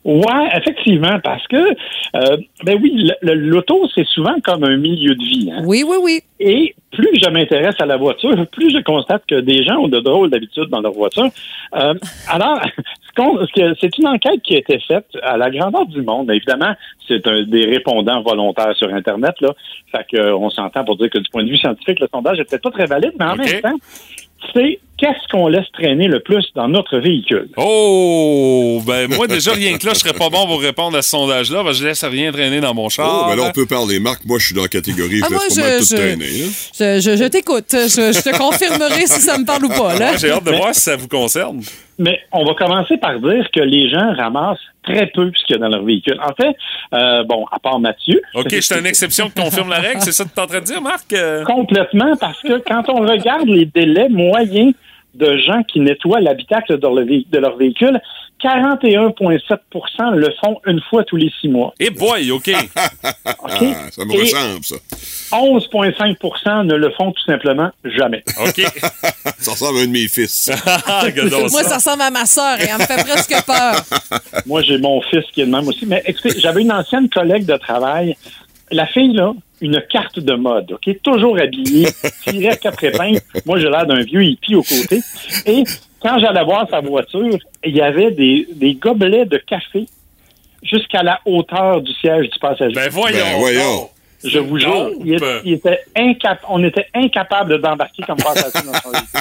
[0.04, 5.50] Ouais, effectivement, parce que, euh, ben oui, l'auto, c'est souvent comme un milieu de vie.
[5.52, 5.62] hein.
[5.66, 6.20] Oui, oui, oui.
[6.40, 10.00] Et plus je m'intéresse à la voiture, plus je constate que des gens ont de
[10.00, 11.28] drôles d'habitudes dans leur voiture.
[11.76, 11.94] Euh,
[12.28, 12.60] alors,
[13.16, 13.38] qu'on-
[13.80, 16.30] c'est une enquête qui a été faite à la grandeur du monde.
[16.30, 16.74] Évidemment,
[17.06, 19.34] c'est un, des répondants volontaires sur Internet.
[19.40, 19.50] Là.
[19.92, 22.38] Fait que, euh, on s'entend pour dire que du point de vue scientifique, le sondage
[22.40, 23.76] est peut-être pas très valide, mais en même temps,
[24.54, 27.48] c'est qu'est-ce qu'on laisse traîner le plus dans notre véhicule?
[27.56, 31.10] Oh, ben moi déjà rien que là, je serais pas bon pour répondre à ce
[31.10, 33.24] sondage-là, que je laisse rien traîner dans mon char.
[33.24, 34.24] Oh, mais là, on peut parler marque.
[34.24, 35.96] Moi, je suis dans la catégorie, Ah, je moi, laisse pas mal je- tout je-
[35.96, 36.44] traîner.
[36.44, 36.98] hein.
[37.00, 37.66] Je, je- je t'écoute.
[37.70, 39.94] Je, je te confirmerai si ça me parle ou pas.
[39.98, 40.10] Là.
[40.12, 41.60] Ouais, J'ai hâte de voir si ça vous concerne.
[42.00, 45.58] Mais on va commencer par dire que les gens ramassent très peu ce qu'il y
[45.58, 46.18] a dans leur véhicule.
[46.22, 46.54] En fait,
[46.94, 48.22] euh, bon, à part Mathieu.
[48.34, 50.46] OK, je suis une exception qui confirme la règle, c'est ça que tu es en
[50.46, 51.12] train de dire, Marc?
[51.12, 54.72] Euh, Complètement, parce que quand on regarde les délais moyens
[55.18, 58.00] de gens qui nettoient l'habitacle de, leur vé- de leur véhicule,
[58.42, 61.74] 41,7% le font une fois tous les six mois.
[61.80, 62.50] Eh boy, OK.
[63.24, 63.48] Ah,
[63.90, 64.76] ça me Et- ressemble, ça.
[65.36, 68.22] 11,5% ne le font tout simplement jamais.
[68.44, 68.60] OK.
[69.38, 70.50] Ça ressemble à un de mes fils.
[70.66, 71.04] Ah,
[71.50, 73.82] Moi, ça ressemble à ma sœur et elle me fait presque peur.
[74.46, 75.86] Moi, j'ai mon fils qui est de même aussi.
[75.86, 78.16] Mais écoutez, j'avais une ancienne collègue de travail.
[78.70, 81.02] La fille, là, une carte de mode, OK?
[81.02, 81.88] Toujours habillée,
[82.24, 83.20] tirait quatre épingles.
[83.46, 85.00] Moi, j'ai l'air d'un vieux hippie au côté.
[85.46, 85.64] Et
[86.00, 89.86] quand j'allais voir sa voiture, il y avait des, des gobelets de café
[90.62, 92.74] jusqu'à la hauteur du siège du passager.
[92.74, 93.18] Ben voyons.
[93.18, 93.90] Ben, voyons.
[94.24, 94.94] Je vous jure, Dope.
[95.04, 99.20] il était, il était incap- on était incapable d'embarquer comme passager dans son véhicule.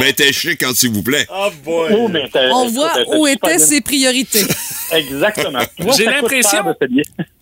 [0.00, 1.26] Mais t'es chic quand s'il vous plaît.
[1.32, 1.90] Oh boy.
[1.96, 4.42] Oh, mais t'es- On voit où étaient ses priorités.
[4.92, 5.60] Exactement.
[5.96, 6.74] J'ai l'impression-.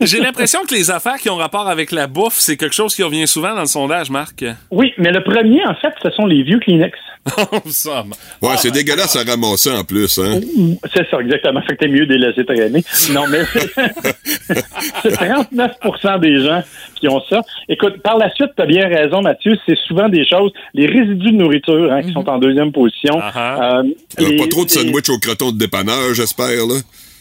[0.01, 3.27] J'ai que les affaires qui ont rapport avec la bouffe, c'est quelque chose qui revient
[3.27, 4.45] souvent dans le sondage, Marc.
[4.71, 6.99] Oui, mais le premier, en fait, ce sont les vieux Kleenex.
[7.71, 8.05] ça,
[8.41, 10.41] Ouais, c'est dégueulasse à ramasser en plus, hein.
[10.95, 11.61] C'est ça, exactement.
[11.63, 12.83] Fait que t'es mieux de les laisser traîner.
[13.13, 13.43] Non, mais
[15.03, 15.17] c'est
[15.51, 16.63] c'est 39 des gens
[16.95, 17.43] qui ont ça.
[17.69, 21.37] Écoute, par la suite, t'as bien raison, Mathieu, c'est souvent des choses, les résidus de
[21.37, 23.21] nourriture hein, qui sont en deuxième position.
[23.37, 23.83] Euh,
[24.19, 26.75] Il y a les- pas trop de les- sandwich au croton de dépanneur, j'espère, là.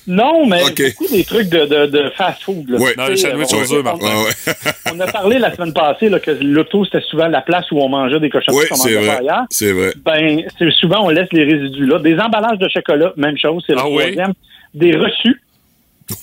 [0.10, 2.72] Non, mais beaucoup des trucs de, de, de fast-food.
[2.80, 2.94] Ouais.
[2.98, 4.08] Non, les Tu sandwichs on- aux œufs, Martin.
[4.10, 4.54] Ah ouais.
[4.96, 7.90] On a parlé la semaine passée là, que l'auto, c'était souvent la place où on
[7.90, 9.18] mangeait des cochonneries Oui, qu'on c'est mangeait vrai.
[9.18, 9.44] ailleurs.
[9.50, 9.92] C'est vrai.
[10.06, 12.00] Ben, c'est souvent, on laisse les résidus là.
[12.00, 13.98] Des emballages de chocolat, même chose, c'est le Ah oui?
[14.04, 14.32] troisième.
[14.74, 15.42] Des reçus.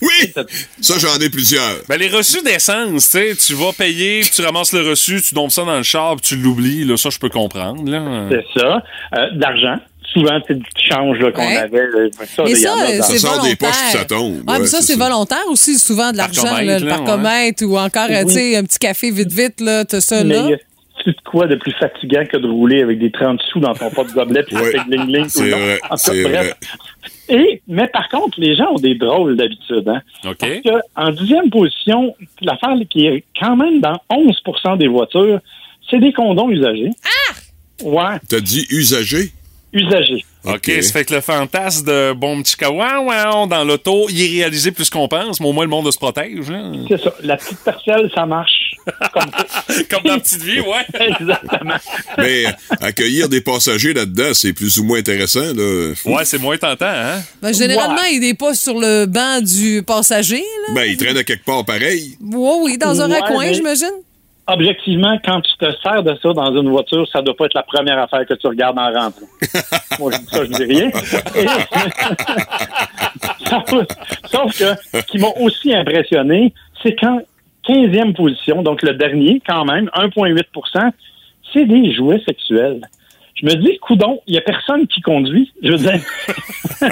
[0.03, 0.33] Oui!
[0.81, 1.77] Ça, j'en ai plusieurs.
[1.89, 5.35] Ben, les reçus d'essence, tu sais, tu vas payer, puis tu ramasses le reçu, tu
[5.35, 8.29] dompes ça dans le char, puis tu l'oublies, là, ça, je peux comprendre, là.
[8.31, 8.83] C'est ça.
[9.17, 9.77] Euh, de l'argent.
[10.13, 11.57] Souvent, c'est du change là, qu'on Ouais.
[11.57, 11.81] avait.
[12.37, 13.57] Ça, Mais ça, en a dans- c'est sort des volontaire.
[13.59, 14.35] poches, puis ça tombe.
[14.37, 17.65] Ouais, mais Ouais, ça, c'est volontaire aussi, souvent de l'argent, Parcomètre, là, le là, parcomètre
[17.65, 18.27] ou encore, euh, Oui.
[18.27, 20.57] tu sais, un petit café vite, vite, là, t'as ça, Mais là.
[21.05, 23.91] C'est de quoi de plus fatigant que de rouler avec des 30 sous dans ton
[23.91, 24.65] pot de gobelet puis Ouais.
[24.73, 26.55] ça fait gling gling tout vrai, En tout cas, c'est bref.
[27.29, 29.89] Et, mais par contre, les gens ont des drôles d'habitude.
[29.89, 30.01] Hein?
[30.23, 35.41] Parce que, en dixième position, l'affaire qui est quand même dans 11% des voitures,
[35.91, 36.91] c'est des condoms usagés.
[37.05, 37.35] Ah!
[37.85, 39.31] Ouais, T'as dit usagé?
[39.73, 40.25] usagés.
[40.45, 44.73] OK, ça fait que le fantasme de bon petit kawaouan dans l'auto, il est réalisé
[44.73, 46.51] plus qu'on pense, mais au moins le monde se protège.
[46.51, 46.63] là.
[46.89, 47.15] C'est ça.
[47.23, 48.73] La petite parcelle, ça marche.
[49.15, 49.31] Comme
[49.91, 50.85] Comme dans Petite Vie, ouais.
[51.21, 51.77] Exactement.
[52.19, 52.51] Mais euh,
[52.83, 55.93] accueillir des passagers là-dedans, c'est plus ou moins intéressant, là.
[56.05, 57.23] Ouais, c'est moins tentant, hein?
[57.41, 58.15] Ben, généralement, Ouais.
[58.15, 60.75] il n'est pas sur le banc du passager, là.
[60.75, 62.17] Ben, ils traînent à quelque part pareil.
[62.21, 63.91] Oui, oui, dans un Ouais, raccoin, mais- j'imagine.
[64.47, 67.63] Objectivement, quand tu te sers de ça dans une voiture, ça doit pas être la
[67.63, 69.25] première affaire que tu regardes en rentrant.
[69.99, 70.91] Moi, je dis ça, je dis rien.
[74.27, 77.21] Sauf que ce qui m'a aussi impressionné, c'est qu'en
[77.67, 80.93] 15e position, donc le dernier, quand même, 1,8%
[81.55, 82.83] c'est des jouets sexuels.
[83.37, 85.53] Je me dis, coudon, il y a personne qui conduit.
[85.63, 86.01] Je veux dire,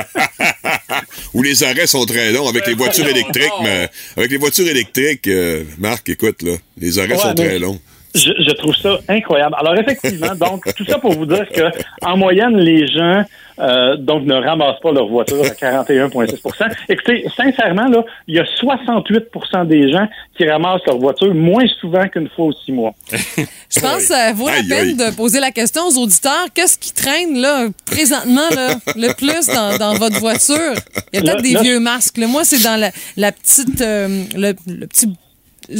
[1.34, 5.28] Où les arrêts sont très longs avec les voitures électriques, mais avec les voitures électriques,
[5.28, 7.80] euh, Marc, écoute, là, les arrêts Ouais, sont mais- très longs.
[8.14, 9.54] Je, je trouve ça incroyable.
[9.58, 11.62] Alors effectivement, donc tout ça pour vous dire que
[12.02, 13.24] en moyenne, les gens
[13.58, 18.44] euh, donc ne ramassent pas leur voiture à 41,6% Écoutez, sincèrement, là, il y a
[18.44, 20.06] 68% des gens
[20.36, 22.94] qui ramassent leur voiture moins souvent qu'une fois aux six mois.
[23.10, 24.94] Je pense que ça vaut la peine aïe.
[24.96, 26.46] de poser la question aux auditeurs.
[26.54, 30.74] Qu'est-ce qui traîne là présentement là, le plus dans, dans votre voiture?
[31.12, 32.18] Il y a peut-être des là- vieux masques.
[32.18, 32.26] là.
[32.26, 35.08] Moi, c'est dans la, la petite euh, le, le petit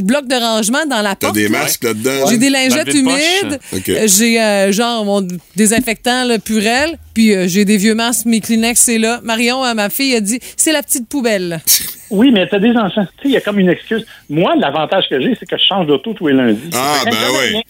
[0.03, 1.35] bloc de rangement dans la T'as porte.
[1.35, 2.27] des masques là-dedans?
[2.29, 3.59] J'ai des lingettes humides,
[3.89, 5.27] euh, j'ai euh, genre mon
[5.57, 9.21] désinfectant le Purel, puis euh, j'ai des vieux masques, mes Kleenex c'est là.
[9.23, 11.61] Marion, euh, ma fille, a dit c'est la petite poubelle.
[12.15, 13.07] Oui, mais t'as des enfants.
[13.17, 14.05] Tu sais, il y a comme une excuse.
[14.29, 16.69] Moi, l'avantage que j'ai, c'est que je change d'auto tous les lundis.
[16.75, 17.63] Ah, ben oui.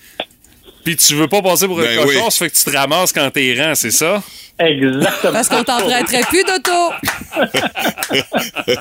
[0.84, 2.30] Puis tu veux pas passer pour un Ben cochon, oui.
[2.30, 4.22] ça fait que tu te ramasses quand t'es rend, c'est ça?
[4.58, 5.32] Exactement.
[5.32, 6.92] Parce qu'on t'en prêterait plus d'auto.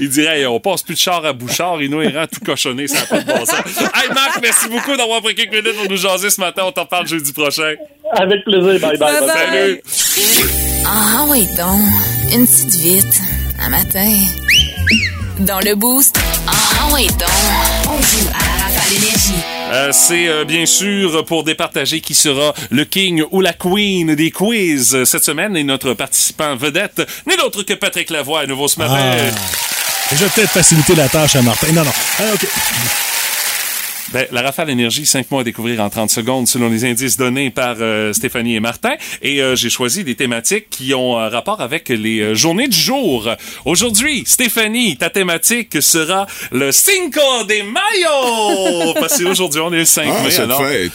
[0.00, 2.86] Il dirait, Hey, on passe plus de char à Bouchard, il nous rend tout cochonné,
[2.86, 3.56] ça n'a pas de bon sens.
[3.94, 6.62] Hey Marc, merci beaucoup d'avoir pris quelques minutes pour nous jaser ce matin.
[6.66, 7.74] On t'en parle jeudi prochain.
[8.12, 8.80] Avec plaisir.
[8.80, 8.98] Bye bye.
[8.98, 9.80] Bye bye.
[9.86, 10.50] Salut!
[10.86, 11.80] Ah oui donc,
[12.32, 13.20] une petite vite,
[13.60, 14.08] un matin.
[15.40, 16.52] Dans le boost, ah
[16.92, 17.28] oui donc,
[17.86, 19.32] on joue à Rafale Énergie.
[19.72, 24.30] Euh, c'est euh, bien sûr pour départager qui sera le king ou la queen des
[24.30, 28.68] quiz euh, cette semaine et notre participant vedette n'est d'autre que Patrick Lavoie à nouveau
[28.68, 28.98] ce matin.
[28.98, 30.14] Ah.
[30.14, 31.72] Je vais peut-être faciliter la tâche à Martin.
[31.72, 31.92] Non, non.
[32.18, 32.46] Ah, OK.
[34.12, 37.50] Ben, la Rafale Énergie, 5 mois à découvrir en 30 secondes selon les indices donnés
[37.50, 38.92] par euh, Stéphanie et Martin.
[39.22, 42.76] Et euh, j'ai choisi des thématiques qui ont un rapport avec les euh, journées du
[42.78, 43.28] jour.
[43.64, 48.92] Aujourd'hui, Stéphanie, ta thématique sera le Cinco de Mayo!
[49.00, 50.30] Parce qu'aujourd'hui, on est le 5 Ah, mai.
[50.30, 50.46] c'est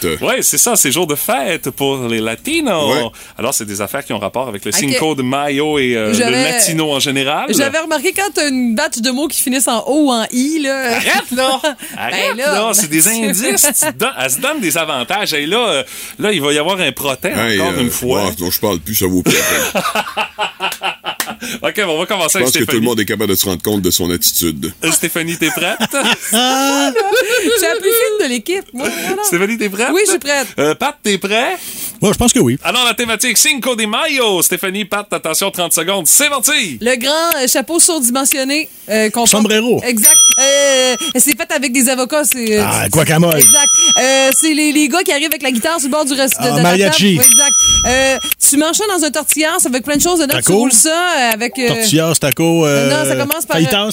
[0.04, 0.22] fête.
[0.22, 2.94] Ouais, c'est ça, c'est jour de fête pour les Latinos.
[2.96, 3.10] Ouais.
[3.38, 4.76] Alors, c'est des affaires qui ont rapport avec le Ok.
[4.78, 7.48] Cinco de Mayo et euh, le Latino en général.
[7.50, 10.60] J'avais remarqué quand t'as une batch de mots qui finissent en O ou en I,
[10.62, 10.98] là.
[10.98, 11.60] Arrête, là!
[11.98, 12.72] Arrête, Ben là, là!
[12.74, 13.68] C'est des indices.
[14.20, 15.34] Elle se donne des avantages.
[15.34, 15.84] Et là, euh,
[16.20, 18.26] là, il va y avoir un protet Hey, encore euh, une fois.
[18.26, 19.40] ouais, dont je parle plus, ça vaut plus la
[19.72, 19.82] peine.
[21.62, 22.80] OK, bon, on va commencer Je avec pense que tout Stéphanie.
[22.82, 24.74] le monde est capable de se rendre compte de son attitude.
[24.84, 25.78] Euh, Stéphanie, t'es prête?
[25.92, 28.66] Je suis la plus fine de l'équipe.
[29.24, 29.90] Stéphanie, t'es prête?
[29.94, 30.48] Oui, je suis prête.
[30.60, 31.56] Euh, Pat, t'es prêt?
[32.02, 32.58] Moi, je pense que oui.
[32.64, 34.42] Alors, la thématique Cinco de Mayo.
[34.42, 36.08] Stéphanie, Pat, attention, 30 secondes.
[36.08, 36.78] C'est parti!
[36.82, 38.70] Le grand euh, chapeau surdimensionné.
[38.90, 39.82] Euh, qu'on porte- Sombrero.
[39.84, 40.16] Exact.
[40.40, 42.24] Euh, c'est fait avec des avocats.
[42.24, 43.36] C'est, euh, Ah, guacamole.
[43.38, 43.68] Exact.
[44.00, 46.40] Euh, c'est les, les gars qui arrivent avec la guitare sur le bord du reste
[46.42, 47.18] de, Ah, de mariachi.
[47.18, 47.28] table.
[47.28, 47.54] Exact.
[47.88, 48.18] Euh,
[48.50, 50.36] tu manges ça dans un tortillard, ça avec plein de choses dedans.
[50.36, 50.54] Taco.
[50.54, 51.58] Tu roules ça euh, avec.
[51.60, 53.58] euh, Tortillas, taco, euh, non, ça commence par.
[53.58, 53.92] Oui, exact.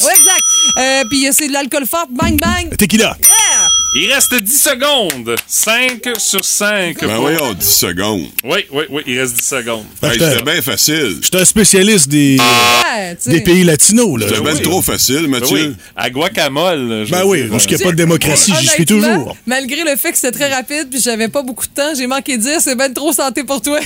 [0.78, 2.06] Euh, Puis euh, c'est de l'alcool fort.
[2.10, 2.76] Bang, bang.
[2.76, 3.16] Tequila.
[3.22, 3.63] Yeah!
[3.96, 5.36] Il reste 10 secondes.
[5.46, 6.98] 5 sur 5.
[7.00, 8.26] Ben voyons, 10 secondes.
[8.42, 9.84] Oui, oui, oui, il reste 10 secondes.
[10.02, 11.18] Ben, C'était bien facile.
[11.22, 13.30] J'étais un spécialiste des, Ouais, sais.
[13.30, 14.18] des pays latinos.
[14.18, 14.26] Là.
[14.28, 14.62] C'était bien oui.
[14.62, 15.68] trop facile, Ben Mathieu.
[15.68, 17.04] oui, à guacamole.
[17.06, 19.36] je Ben oui, parce euh, qu'il n'y a pas de démocratie, j'y suis toujours.
[19.46, 22.36] Malgré le fait que c'était très rapide puis j'avais pas beaucoup de temps, j'ai manqué
[22.36, 23.78] de dire c'est ben trop santé pour toi.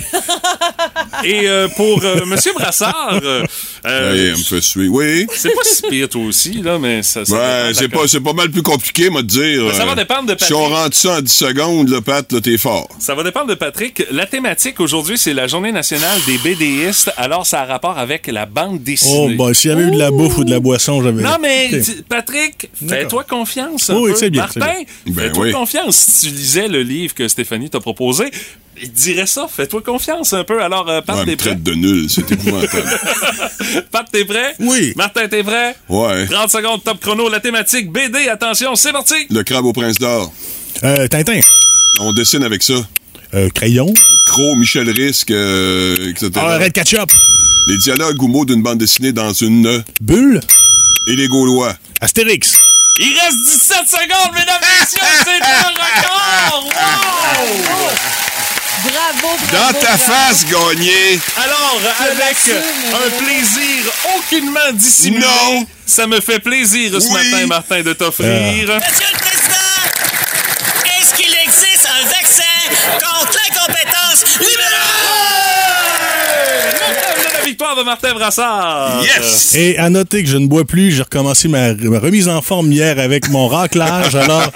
[1.25, 3.45] Et euh, pour euh, Monsieur Brassard, euh,
[3.85, 4.89] euh, Hey, me fait suer.
[4.89, 5.27] Oui.
[5.37, 8.33] c'est pas si pire toi aussi, là, mais ça, ça de c'est pas, c'est pas
[8.33, 9.65] mal plus compliqué, moi, de dire.
[9.67, 10.77] Ben, ça va euh, dépendre de Si on Patrick.
[10.77, 12.89] rentre ça en 10 secondes, là, Pat, là, t'es fort.
[12.99, 14.03] Ça va dépendre de Patrick.
[14.11, 17.13] La thématique aujourd'hui, c'est la journée nationale des BDistes.
[17.17, 19.35] Alors, ça a rapport avec la bande Oh, dessinée.
[19.37, 21.23] bah, s'il y avait eu de la bouffe ou de la boisson, j'avais.
[21.23, 21.71] Non, mais
[22.09, 23.91] Patrick, fais-toi confiance.
[23.91, 24.75] un Oui, c'est bien, c'est Martin,
[25.07, 25.15] bien.
[25.25, 25.53] fais-toi Ben oui.
[25.53, 25.97] confiance.
[25.97, 28.31] Si tu lisais le livre que Stéphanie t'a proposé,
[28.83, 29.47] il dirait ça.
[29.55, 30.63] Fais-toi confiance un peu.
[30.63, 31.51] Alors, euh, Pat, Ouais, t'es prêt?
[31.51, 32.99] traite de nul, c'est épouvantable.
[33.91, 34.55] Pat, t'es prêt?
[34.61, 34.93] Oui.
[34.97, 35.77] Martin, t'es prêt?
[35.89, 36.27] Ouais.
[36.27, 37.29] 30 secondes, top chrono.
[37.29, 39.15] La thématique BD, attention, c'est parti!
[39.31, 40.33] Le crabe au prince d'or.
[40.85, 41.41] Euh, Tintin.
[42.01, 42.75] On dessine avec ça.
[43.35, 43.93] Euh, crayon.
[44.27, 46.31] Croc, Michel Risque, euh, etc.
[46.37, 47.11] Ah, Red Ketchup.
[47.69, 49.83] Les dialogues ou mots d'une bande dessinée dans une...
[50.01, 50.41] Bulle.
[51.09, 51.75] Et les Gaulois.
[52.01, 52.57] Astérix.
[53.01, 56.65] Il reste 17 secondes, mesdames et messieurs, c'est un record!
[56.67, 58.58] Wow!
[58.83, 59.73] Bravo, bravo.
[59.73, 60.13] Dans ta bravo.
[60.13, 61.21] face, gagné!
[61.37, 62.37] Alors, avec
[62.95, 63.85] un plaisir
[64.17, 65.67] aucunement dissimulé, Non.
[65.87, 68.29] ça me fait plaisir ce matin, Martin, de t'offrir...
[68.29, 69.68] Monsieur le Président,
[77.69, 79.03] victoire de Martin Brassard!
[79.03, 79.55] Yes!
[79.55, 82.71] Et à noter que je ne bois plus, j'ai recommencé ma, ma remise en forme
[82.73, 84.15] hier avec mon raclage.
[84.15, 84.51] Alors,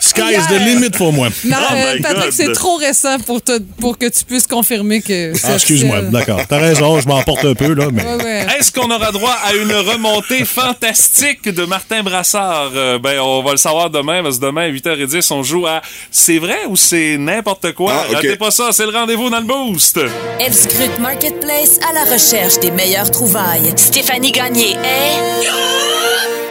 [0.00, 1.28] sky's the limit pour moi.
[1.44, 5.00] Non, Oh euh, my Patrick, c'est trop récent pour, te, pour que tu puisses confirmer
[5.00, 6.02] que c'est Ah, excuse-moi.
[6.02, 6.40] D'accord.
[6.48, 8.02] T'as raison, je m'emporte un peu, là, mais.
[8.04, 8.46] Ouais, ouais.
[8.58, 12.72] Est-ce qu'on aura droit à une remontée fantastique de Martin Brassard?
[12.74, 15.80] Euh, ben, on va le savoir demain, parce que demain, à 8h10, on joue à
[16.10, 18.04] C'est vrai ou c'est n'importe quoi?
[18.10, 18.16] Ah.
[18.16, 19.98] Ratez pas ça, c'est le rendez-vous dans le boost!
[20.40, 23.72] Elle scrute Marketplace à la recherche des meilleures trouvailles.
[23.76, 25.42] Stéphanie Gagné est...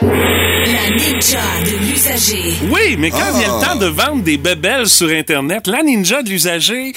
[0.02, 2.54] La ninja de l'usager.
[2.72, 3.38] Oui, mais quand Ah.
[3.40, 6.94] vient le temps de vendre des bébelles sur Internet, la ninja de l'usager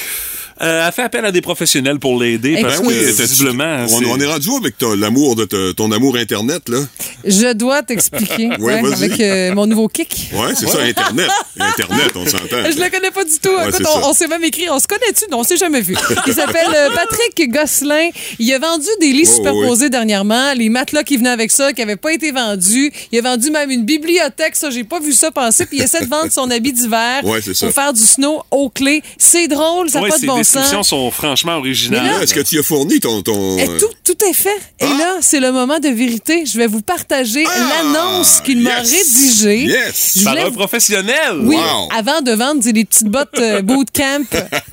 [0.63, 3.87] euh, a fait appel à des professionnels pour l'aider, parce Ben que oui, visiblement...
[3.91, 6.79] On, est rendu avec ton- l'amour de te- ton amour Internet, là?
[7.25, 9.05] Je dois t'expliquer Ouais, ouais, vas-y.
[9.05, 10.31] avec euh, mon nouveau kick.
[10.33, 11.31] Ouais, c'est ça, Internet.
[11.59, 12.47] Internet, on s'entend.
[12.71, 13.49] Je le connais pas du tout.
[13.49, 15.25] Ouais, Écoute, on, s'est même écrit, on se connaît-tu?
[15.31, 15.97] Non, on s'est jamais vu.
[16.27, 18.11] Il s'appelle euh, Patrick Gosselin.
[18.39, 21.81] Il a vendu des lits Oh, superposés dernièrement, les matelas qui venaient avec ça, qui
[21.81, 22.93] n'avaient pas été vendus.
[23.11, 25.67] Il a vendu même une bibliothèque, ça, j'ai pas vu ça passer.
[25.67, 29.03] Puis il essaie de vendre son habit d'hiver pour faire du snow aux clés.
[29.19, 32.23] C'est drôle, ça n'a Ouais, pas de bon descriptions sont franchement originales.
[32.23, 33.23] Est-ce que tu as fourni ton.
[33.23, 34.61] ton Et tout, tout est fait.
[34.81, 36.45] Et là, c'est le moment de vérité.
[36.47, 39.65] Je vais vous partager l'annonce qu'il m'a rédigée.
[39.65, 40.19] Yes.
[40.19, 41.39] Je Par un professionnel.
[41.43, 41.89] Oui, Wow.
[41.97, 44.25] avant de vendre des des petites bottes euh, bootcamp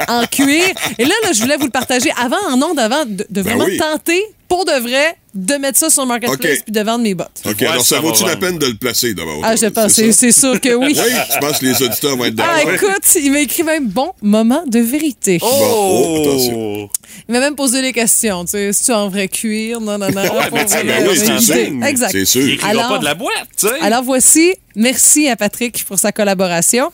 [0.08, 0.64] en cuir.
[0.98, 3.44] Et là, là, je voulais vous le partager avant, en ondes, avant de, de Ben
[3.44, 3.78] vraiment oui.
[3.78, 6.64] tenter, pour de vrai, de mettre ça sur le marketplace OK.
[6.66, 7.42] puis de vendre mes bottes.
[7.46, 9.40] OK, alors ça vaut-tu la peine de le placer d'abord?
[9.46, 10.94] Ah, je pense, c'est sûr que oui.
[11.02, 12.74] Oui, je pense que les auditeurs vont être Ah, d'accord.
[12.74, 15.38] écoute, il m'a écrit même bon moment de vérité.
[15.38, 16.90] Bon, oh, attention.
[17.30, 18.44] Il m'a même posé des questions.
[18.44, 20.22] Tu sais, si tu en vrai cuir, non, non, non.
[20.22, 21.86] Ouais, ben oui, c'est sûr.
[21.88, 22.12] Exact.
[22.12, 22.42] C'est sûr.
[22.42, 23.80] Il écrira pas de la boîte, tu sais.
[23.80, 26.92] Alors voici, merci à Patrick pour sa collaboration.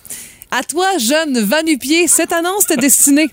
[0.49, 3.29] À toi, jeune va-nu-pied, cette annonce t'est destinée.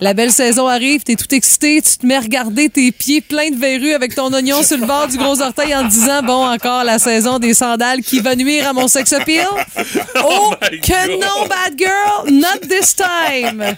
[0.00, 3.50] La belle saison arrive, t'es tout excité, tu te mets à regarder tes pieds pleins
[3.50, 6.46] de verrues avec ton oignon sur le bord du gros orteil en te disant, bon,
[6.46, 9.46] encore la saison des sandales qui va nuire à mon sex appeal.
[10.22, 13.76] Oh, que non, bad girl, not this time.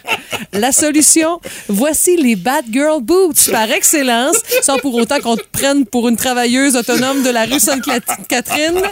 [0.53, 5.87] La solution, voici les bad girl boots par excellence, sans pour autant qu'on te prenne
[5.87, 8.83] pour une travailleuse autonome de la rue Sainte-Catherine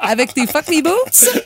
[0.00, 1.42] avec tes fuck me boots.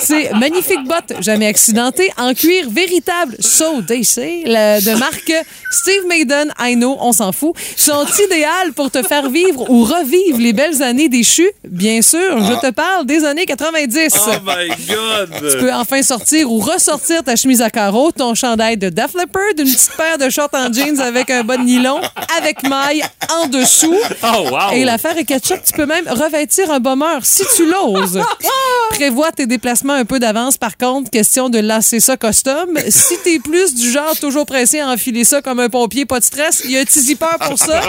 [0.00, 5.32] C'est magnifique bottes, jamais accidentées, en cuir véritable, so they say, la- de marque
[5.70, 10.38] Steve Maiden, I know, on s'en fout, sont idéales pour te faire vivre ou revivre
[10.38, 11.50] les belles années déchues?
[11.64, 14.14] Bien sûr, je te parle des années 90.
[14.26, 15.30] Oh my God!
[15.52, 19.42] Tu peux enfin sortir ou ressortir ta chemise à carreaux, ton chandail de Def Leppard,
[19.58, 22.00] une petite paire de shorts en jeans avec un bas de nylon,
[22.36, 23.04] avec maille
[23.40, 23.94] en dessous.
[24.24, 24.72] Oh, wow!
[24.72, 28.20] Et l'affaire est ketchup, tu peux même revêtir un bomber si tu l'oses.
[28.90, 32.76] Prévois tes déplacements un peu d'avance, par contre, question de lasser ça custom.
[32.88, 36.24] Si t'es plus du genre toujours pressé à enfiler ça comme un pompier, pas de
[36.24, 37.80] stress, il y a un petit zipper pour ça.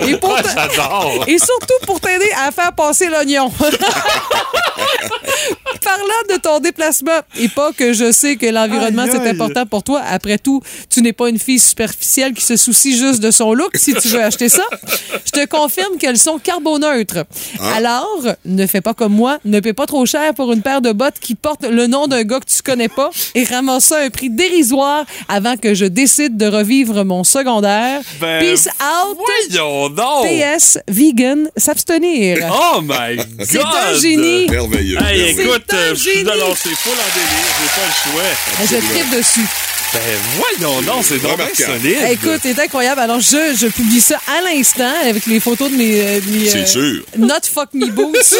[0.00, 1.24] Et, pour te- J'adore.
[1.26, 3.50] et surtout pour t'aider à faire passer l'oignon.
[5.82, 10.02] Parlant de ton déplacement, et pas que je sais que l'environnement c'est important pour toi.
[10.08, 10.60] Après tout,
[10.90, 14.08] tu n'es pas une fille superficielle qui se soucie juste de son look si tu
[14.08, 14.64] veux acheter ça.
[15.24, 17.18] Je te confirme qu'elles sont carboneutres.
[17.74, 20.90] Alors, ne fais pas comme moi, ne paie pas trop cher pour une paire de
[20.92, 24.00] bottes qui porte le nom d'un gars que tu connais pas et ramasse ça à
[24.02, 28.00] un prix dérisoire avant que je décide de revivre mon secondaire.
[28.20, 29.18] Ben, Peace out.
[29.50, 30.26] Voyons donc!
[30.26, 32.38] PS, vegan, s'abstenir.
[32.50, 33.26] Oh my God!
[33.44, 34.48] C'est un génie.
[34.48, 34.98] Merveilleux.
[35.02, 36.24] Hey, écoute, C'est un euh, je suis génie.
[36.24, 38.66] c'est en délire, j'ai pas le choix.
[38.80, 39.75] Je tripe dessus.
[39.96, 40.02] Ben
[40.60, 41.54] voyons donc, c'est Remarquable.
[41.80, 41.96] solide.
[42.10, 43.00] Écoute, c'est incroyable.
[43.00, 46.00] Alors, je, je publie ça à l'instant avec les photos de mes.
[46.00, 47.02] euh, mes, C'est sûr.
[47.16, 48.14] Not fuck me boots.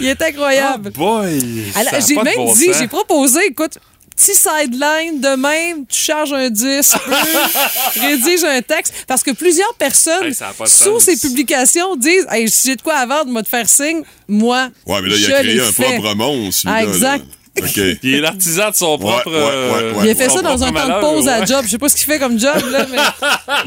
[0.00, 0.90] Il est incroyable.
[0.94, 1.64] Oh boy!
[1.76, 2.76] Alors, j'ai de même bon dit, sens.
[2.80, 3.78] j'ai proposé, écoute,
[4.16, 9.72] petit sideline de même, tu charges un 10, peu, rédige un texte, parce que plusieurs
[9.74, 11.04] personnes Hey, de sous sens.
[11.04, 15.10] ces publications disent, hey, j'ai de quoi vendre, moi te faire signe, moi, Ouais, mais
[15.10, 15.82] là, il a créé un fait.
[15.84, 16.66] propre monstre.
[16.68, 17.18] Ah, là.
[17.60, 17.76] OK.
[18.02, 19.26] Il est l'artisan de son propre.
[19.30, 20.04] ouais, ouais, euh, ouais.
[20.04, 21.60] Il a fait ça dans un temps de pause à job.
[21.64, 22.98] Je sais pas ce qu'il fait comme job, là, mais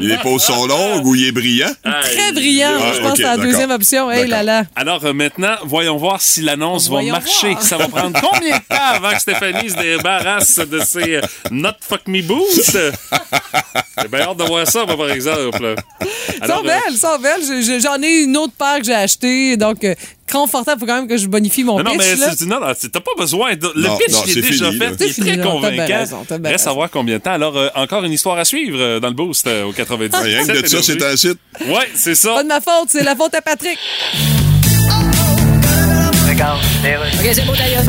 [0.06, 1.70] Les pauses sont longues ou il est brillant?
[2.02, 2.78] très brillant.
[2.80, 4.10] Ah, je pense ok, que c'est la deuxième option.
[4.10, 4.64] Hey là là.
[4.74, 7.50] Alors euh, maintenant, voyons voir si l'annonce va marcher.
[7.50, 7.62] voir.
[7.62, 11.20] Ça va prendre combien de temps avant que Stéphanie se débarrasse de ses euh,
[11.52, 12.76] Not Fuck Me Boots?
[14.02, 15.74] J'ai bien hâte de voir ça, moi, par exemple.
[16.40, 17.80] Alors, sont euh, belles, elles sont belles.
[17.80, 19.56] J'en ai une autre paire que j'ai achetée.
[19.56, 19.94] Donc, euh,
[20.30, 20.80] confortable.
[20.80, 22.00] faut quand même que je bonifie mon Non, non, pitch.
[22.00, 22.30] mais là.
[22.36, 23.54] c'est- non, non, t'as pas besoin.
[23.56, 24.94] De, le Non, pitch, non, il est c'est déjà fini, fait.
[24.98, 25.86] Il est C'est très non, convaincant.
[25.86, 26.74] raison, Reste à raison.
[26.74, 27.32] voir combien de temps.
[27.32, 30.16] Alors, euh, encore une histoire à suivre euh, dans le boost euh, au 90.
[30.22, 31.38] Rien que de ça, c'est un site.
[31.66, 32.34] Ouais, c'est ça.
[32.34, 33.78] Pas de ma faute, c'est la faute à Patrick.
[37.18, 37.82] OK, c'est beau d'ailleurs.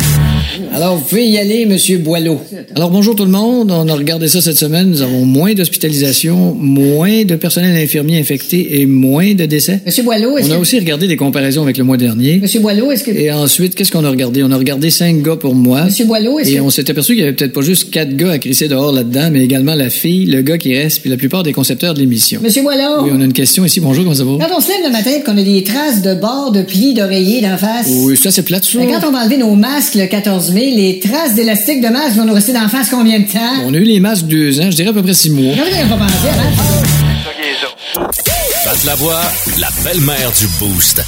[0.73, 2.39] Alors, vous pouvez y aller, Monsieur Boileau.
[2.75, 3.71] Alors, bonjour tout le monde.
[3.71, 4.89] On a regardé ça cette semaine.
[4.89, 9.79] Nous avons moins d'hospitalisations, moins de personnel infirmier infecté et moins de décès.
[9.85, 10.61] Monsieur Boileau, est-ce On a que...
[10.61, 12.37] aussi regardé des comparaisons avec le mois dernier.
[12.39, 13.11] Monsieur Boileau, est-ce que...
[13.11, 14.43] Et ensuite, qu'est-ce qu'on a regardé?
[14.43, 15.85] On a regardé cinq gars pour moi.
[15.85, 16.61] Monsieur Boileau, est-ce Et que...
[16.61, 19.29] on s'est aperçu qu'il y avait peut-être pas juste quatre gars à crisser dehors là-dedans,
[19.31, 22.39] mais également la fille, le gars qui reste, puis la plupart des concepteurs de l'émission.
[22.43, 23.79] Monsieur Boileau, Oui, on a une question ici.
[23.79, 24.31] Bonjour, comment ça va?
[24.47, 27.41] quand on se lève le matin qu'on a des traces de bords, de plis, d'oreiller
[27.41, 27.87] d'en face...
[27.89, 28.77] Oui, ça, c'est plate, ça.
[28.79, 32.15] Mais quand on va enlever nos masques le 14 mai, les traces d'élastique de masque
[32.15, 33.63] vont nous rester d'en face combien de temps?
[33.65, 35.55] On a eu les masques deux ans, je dirais à peu près six mois.
[35.55, 35.97] Penser avant.
[38.65, 39.21] Pat la voix,
[39.59, 41.01] la belle-mère du Boost.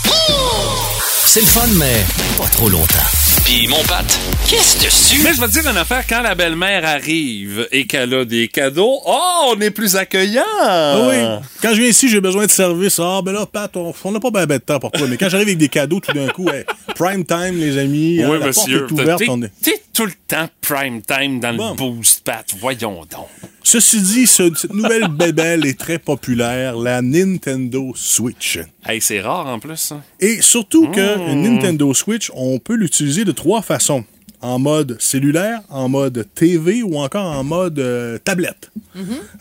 [1.26, 2.06] C'est le fun, mais
[2.38, 3.29] pas trop longtemps.
[3.50, 4.06] Puis mon Pat,
[4.48, 5.22] qu'est-ce dessus?
[5.24, 8.48] Mais je vais te dire une affaire, quand la belle-mère arrive et qu'elle a des
[8.48, 10.44] cadeaux, oh, on est plus accueillant!
[10.62, 11.16] Ah oui.
[11.60, 13.00] Quand je viens ici, j'ai besoin de service.
[13.02, 15.08] Ah, ben là, Pat, on n'a pas bien ben de temps pour toi.
[15.10, 16.64] Mais quand j'arrive avec des cadeaux, tout d'un coup, hey,
[16.96, 18.22] prime time, les amis.
[18.22, 18.86] hein, Oui, la porte monsieur.
[18.88, 19.18] est ouverte.
[19.20, 21.72] T'es- on est- T'es tout le temps prime time dans Bon.
[21.72, 22.46] le boost, Pat.
[22.62, 23.28] Voyons donc.
[23.64, 28.60] Ceci dit, ce- cette nouvelle bébelle est très populaire, la Nintendo Switch.
[28.86, 30.02] Hey, c'est rare en plus, ça.
[30.22, 31.32] Et surtout que Mmh.
[31.32, 34.06] une Nintendo Switch, on peut l'utiliser de trois façons.
[34.42, 38.72] en mode cellulaire, en mode TV ou encore en mode euh, tablette.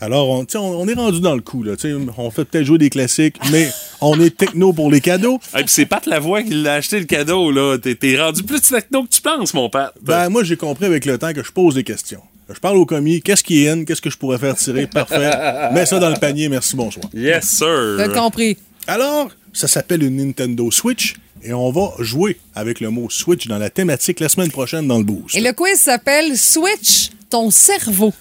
[0.01, 1.63] Alors, on, on, on est rendu dans le coup.
[1.63, 1.75] Là,
[2.17, 3.69] on fait peut-être jouer des classiques, mais
[4.01, 5.39] on est techno pour les cadeaux.
[5.57, 7.77] Et puis c'est Pat Lavoie qui l'a acheté le cadeau, là.
[7.77, 9.93] T'es, t'es rendu plus techno que tu penses, mon Pat.
[10.01, 12.21] Ben, moi, j'ai compris avec le temps que je pose des questions.
[12.51, 15.31] Je parle au commis, qu'est-ce qui est in, qu'est-ce que je pourrais faire tirer, parfait.
[15.73, 17.05] Mets ça dans le panier, merci, bonsoir.
[17.13, 17.95] Yes, sir.
[17.97, 18.57] T'as compris.
[18.87, 23.59] Alors, ça s'appelle une Nintendo Switch et on va jouer avec le mot Switch dans
[23.59, 25.35] la thématique la semaine prochaine dans le boost.
[25.35, 28.13] Et le quiz s'appelle Switch ton cerveau.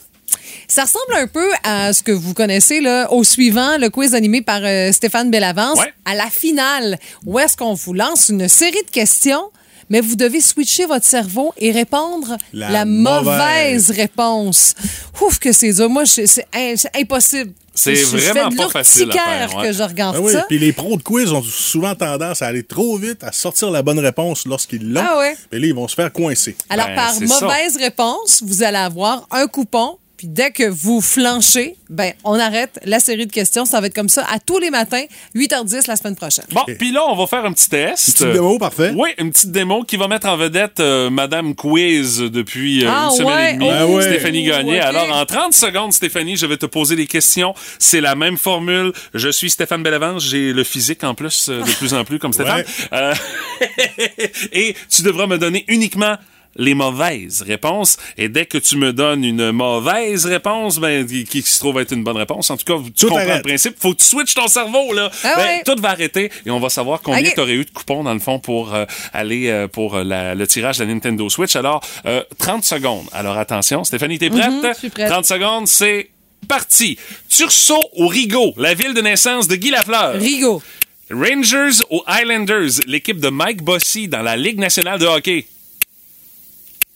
[0.68, 4.42] Ça ressemble un peu à ce que vous connaissez là, au suivant, le quiz animé
[4.42, 5.92] par euh, Stéphane Bellavance, Ouais.
[6.04, 9.50] à la finale, où est-ce qu'on vous lance une série de questions,
[9.90, 13.24] mais vous devez switcher votre cerveau et répondre la, La mauvaise.
[13.24, 13.90] mauvaise.
[13.92, 14.74] réponse.
[15.22, 15.88] Ouf que c'est dur.
[15.88, 16.46] Moi, c'est
[16.94, 17.52] impossible.
[17.74, 19.68] C'est vraiment pas facile à faire, ouais.
[19.68, 20.44] que je regarde Ah oui, ça.
[20.48, 23.82] puis les pros de quiz ont souvent tendance à aller trop vite, à sortir la
[23.82, 25.00] bonne réponse lorsqu'ils l'ont.
[25.02, 25.36] Ah ouais.
[25.48, 26.56] Puis là, ils vont se faire coincer.
[26.68, 27.20] Alors, Ben, par ça.
[27.24, 29.96] mauvaise réponse, vous allez avoir un coupon.
[30.18, 33.64] Puis dès que vous flanchez, ben on arrête la série de questions.
[33.64, 35.04] Ça va être comme ça à tous les matins,
[35.36, 36.44] 8h10 la semaine prochaine.
[36.50, 38.08] Bon, puis là, on va faire un petit test.
[38.08, 38.92] Une petite démo, parfait.
[38.96, 43.08] Oui, une petite démo qui va mettre en vedette euh, Madame Quiz depuis euh, Ah,
[43.12, 43.76] une semaine ouais.
[43.76, 43.94] et demie.
[43.94, 44.02] Ben.
[44.02, 44.80] Stéphanie Gagné.
[44.80, 47.54] Alors, en 30 secondes, Stéphanie, je vais te poser des questions.
[47.78, 48.92] C'est la même formule.
[49.14, 50.24] Je suis Stéphane Bellavance.
[50.24, 52.64] J'ai le physique en plus, euh, de plus en plus, comme Stéphane.
[52.64, 52.64] Ouais.
[52.92, 53.14] Euh,
[54.52, 56.16] et tu devras me donner uniquement
[56.58, 57.96] les mauvaises réponses.
[58.18, 61.92] Et dès que tu me donnes une mauvaise réponse, ben, qui, qui se trouve être
[61.92, 63.36] une bonne réponse, en tout cas, tu Tout comprends arrête.
[63.38, 63.76] le principe.
[63.80, 65.10] Faut que tu switches ton cerveau, là.
[65.24, 65.62] Ah Ben, ouais.
[65.64, 67.34] tout va arrêter et on va savoir combien Ok.
[67.34, 70.34] tu aurais eu de coupons, dans le fond, pour euh, aller euh, pour euh, la-
[70.34, 71.56] le tirage de la Nintendo Switch.
[71.56, 73.06] Alors, euh, 30 secondes.
[73.12, 73.84] Alors, attention.
[73.84, 74.50] Stéphanie, t'es prête?
[74.50, 75.08] Mhm, je suis prête.
[75.08, 76.10] 30 secondes, c'est
[76.48, 76.98] parti.
[77.28, 80.14] Tursault ou Rigaud, la ville de naissance de Guy Lafleur?
[80.14, 80.62] Rigaud,
[81.10, 85.46] Rangers ou Highlanders, l'équipe de Mike Bossy dans la Ligue nationale de hockey?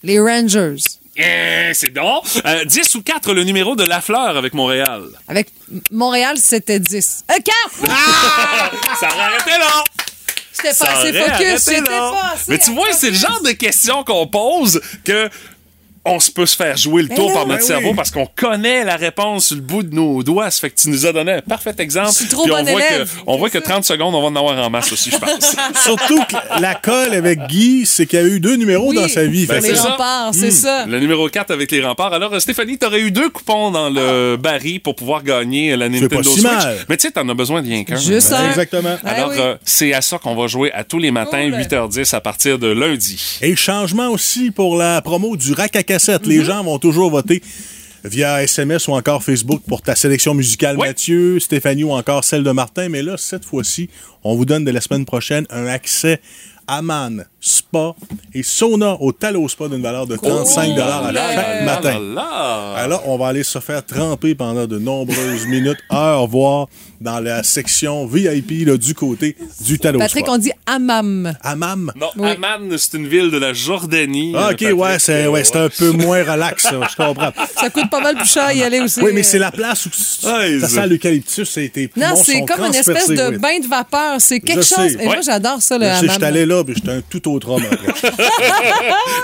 [0.02, 0.76] Les Rangers.
[1.16, 2.24] Eh, c'est donc.
[2.46, 5.02] Euh, 10 ou 4, le numéro de Lafleur avec Montréal.
[5.28, 5.48] Avec
[5.90, 7.24] Montréal, c'était 10.
[7.30, 7.92] Euh, 4!
[9.00, 9.84] Ça aurait arrêté là!
[10.52, 11.66] C'était Ça pas assez focus.
[11.66, 11.82] là.
[12.12, 12.44] pas assez.
[12.50, 15.28] Mais tu vois, c'est le genre de questions qu'on pose que
[16.04, 17.94] on se peut se faire jouer le Mais tour là, par notre ben cerveau oui.
[17.96, 20.50] parce qu'on connaît la réponse sur le bout de nos doigts.
[20.50, 22.08] Ça fait que tu nous as donné un parfait exemple.
[22.10, 23.08] Je suis trop Puis on bon voit élève.
[23.08, 23.70] que, on voit que C'est ça.
[23.74, 25.54] 30 secondes, on va en avoir en masse aussi, je pense.
[25.84, 29.06] Surtout que la colle avec Guy, c'est qu'il y a eu deux numéros Oui, dans
[29.08, 29.46] sa vie.
[29.46, 29.90] Ben, les que- c'est ça.
[29.90, 30.86] remparts, c'est ça.
[30.86, 32.12] Le numéro 4 avec les remparts.
[32.12, 36.22] Alors, Stéphanie, t'aurais eu deux coupons dans le baril pour pouvoir gagner la Nintendo pas
[36.24, 36.42] si Switch.
[36.42, 36.78] mal.
[36.88, 37.96] Mais tu sais, t'en as besoin de rien qu'un.
[37.96, 38.48] Juste un.
[38.48, 38.96] Exactement.
[39.04, 39.36] Ah Alors, oui.
[39.38, 41.60] euh, c'est à ça qu'on va jouer à tous les matins, Cool.
[41.60, 43.38] 8h10 à partir de lundi.
[43.40, 46.22] Et changement aussi pour la promo du rack cassette.
[46.24, 46.32] Mhm.
[46.32, 47.42] Les gens vont toujours voter
[48.04, 50.88] via SMS ou encore Facebook pour ta sélection musicale Oui.
[50.88, 52.88] Mathieu, Stéphanie ou encore celle de Martin.
[52.88, 53.88] Mais là, cette fois-ci,
[54.24, 56.20] on vous donne de la semaine prochaine un accès
[56.76, 57.94] Aman, Spa
[58.32, 62.00] et Sauna au Talo Spa d'une valeur de 35 à là chaque matin.
[62.14, 62.74] Là.
[62.78, 66.68] Alors, on va aller se faire tremper pendant de nombreuses minutes, heures, voire
[67.00, 70.32] dans la section VIP là, du côté du Talo Patrick, Spa.
[70.34, 71.34] on dit Amam.
[71.42, 71.92] Hammam.
[71.96, 72.30] Non, Oui.
[72.30, 74.32] Amman, c'est une ville de la Jordanie.
[74.34, 74.78] Ah, ok, Patrick.
[74.78, 77.32] ouais, c'est ouais, c'est un peu moins relax, ça, je comprends.
[77.60, 79.00] Ça coûte pas mal plus cher y aller aussi.
[79.02, 82.40] Oui, mais c'est la place où ça c'est- sent l'eucalyptus, ça a été Non, c'est
[82.44, 84.16] comme une espèce de bain de vapeur.
[84.20, 84.92] C'est quelque Je chose.
[84.92, 84.98] sais.
[85.02, 86.10] Et moi, j'adore ça, le Je sais, hammam.
[86.12, 87.92] j'étais allé là, puis j'étais un tout autre homme après.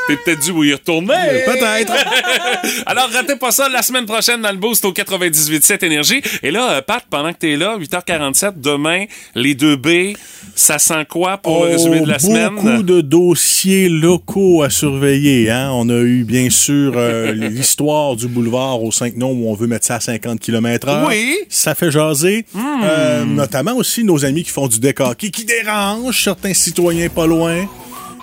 [0.09, 1.14] T'es peut-être dû y retourner.
[1.47, 1.93] Peut-être.
[2.86, 6.22] Alors, ratez pas ça la semaine prochaine dans le boost au 98.7 Énergie.
[6.43, 10.14] Et là, euh, Pat, pendant que t'es là, 8h47, demain, les deux B,
[10.55, 12.55] ça sent quoi pour le résumé de la Oh, semaine?
[12.55, 15.51] Beaucoup de dossiers locaux à surveiller.
[15.51, 15.70] Hein?
[15.72, 19.66] On a eu, bien sûr, euh, l'histoire du boulevard aux 5 noms où on veut
[19.66, 21.07] mettre ça à 50 km heure.
[21.09, 21.36] Oui.
[21.49, 22.45] Ça fait jaser.
[22.57, 27.57] Euh, notamment aussi nos amis qui font du décaqué, qui dérangent certains citoyens pas loin.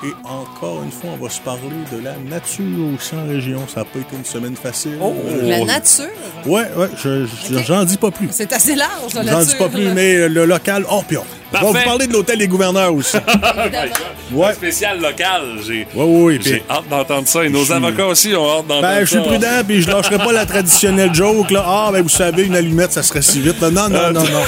[0.03, 2.65] Et encore une fois, on va se parler de la nature
[2.95, 3.61] aussi en région.
[3.67, 4.97] Ça n'a pas été une semaine facile.
[5.43, 6.05] La Euh, nature?
[6.45, 8.27] Ouais, ouais, je- je- j'en dis pas plus.
[8.31, 9.45] C'est assez large, la J'en nature.
[9.53, 10.85] dis pas plus, mais le local.
[10.89, 11.17] Oh, puis
[11.53, 13.17] on on va vous parler de l'hôtel des gouverneurs aussi.
[14.37, 15.41] Un spécial local.
[15.65, 17.45] J'ai Ouais, ouais, ouais, j'ai puis- hâte d'entendre ça.
[17.45, 20.31] Et nos avocats aussi ont hâte d'entendre Ben, je suis prudent, puis je lâcherai pas
[20.33, 21.63] la traditionnelle joke, là.
[21.65, 23.61] Ah, ben, vous savez, une allumette, ça serait si vite.
[23.61, 24.23] Non, non, non, non.
[24.23, 24.41] non.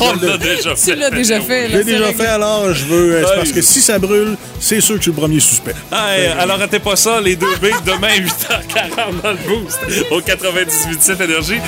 [0.00, 0.92] On l'a déjà fait.
[0.94, 1.68] Tu l'as déjà fait.
[1.68, 3.12] Je là, l'ai déjà fait, alors je veux.
[3.14, 3.36] euh, c'est Ouais.
[3.36, 5.74] parce que si ça brûle, c'est sûr que je suis le premier suspect.
[5.92, 9.78] Hey, alors ratez pas ça, les deux B demain 8h40 dans le boost
[10.10, 11.58] au 98.7 Énergie.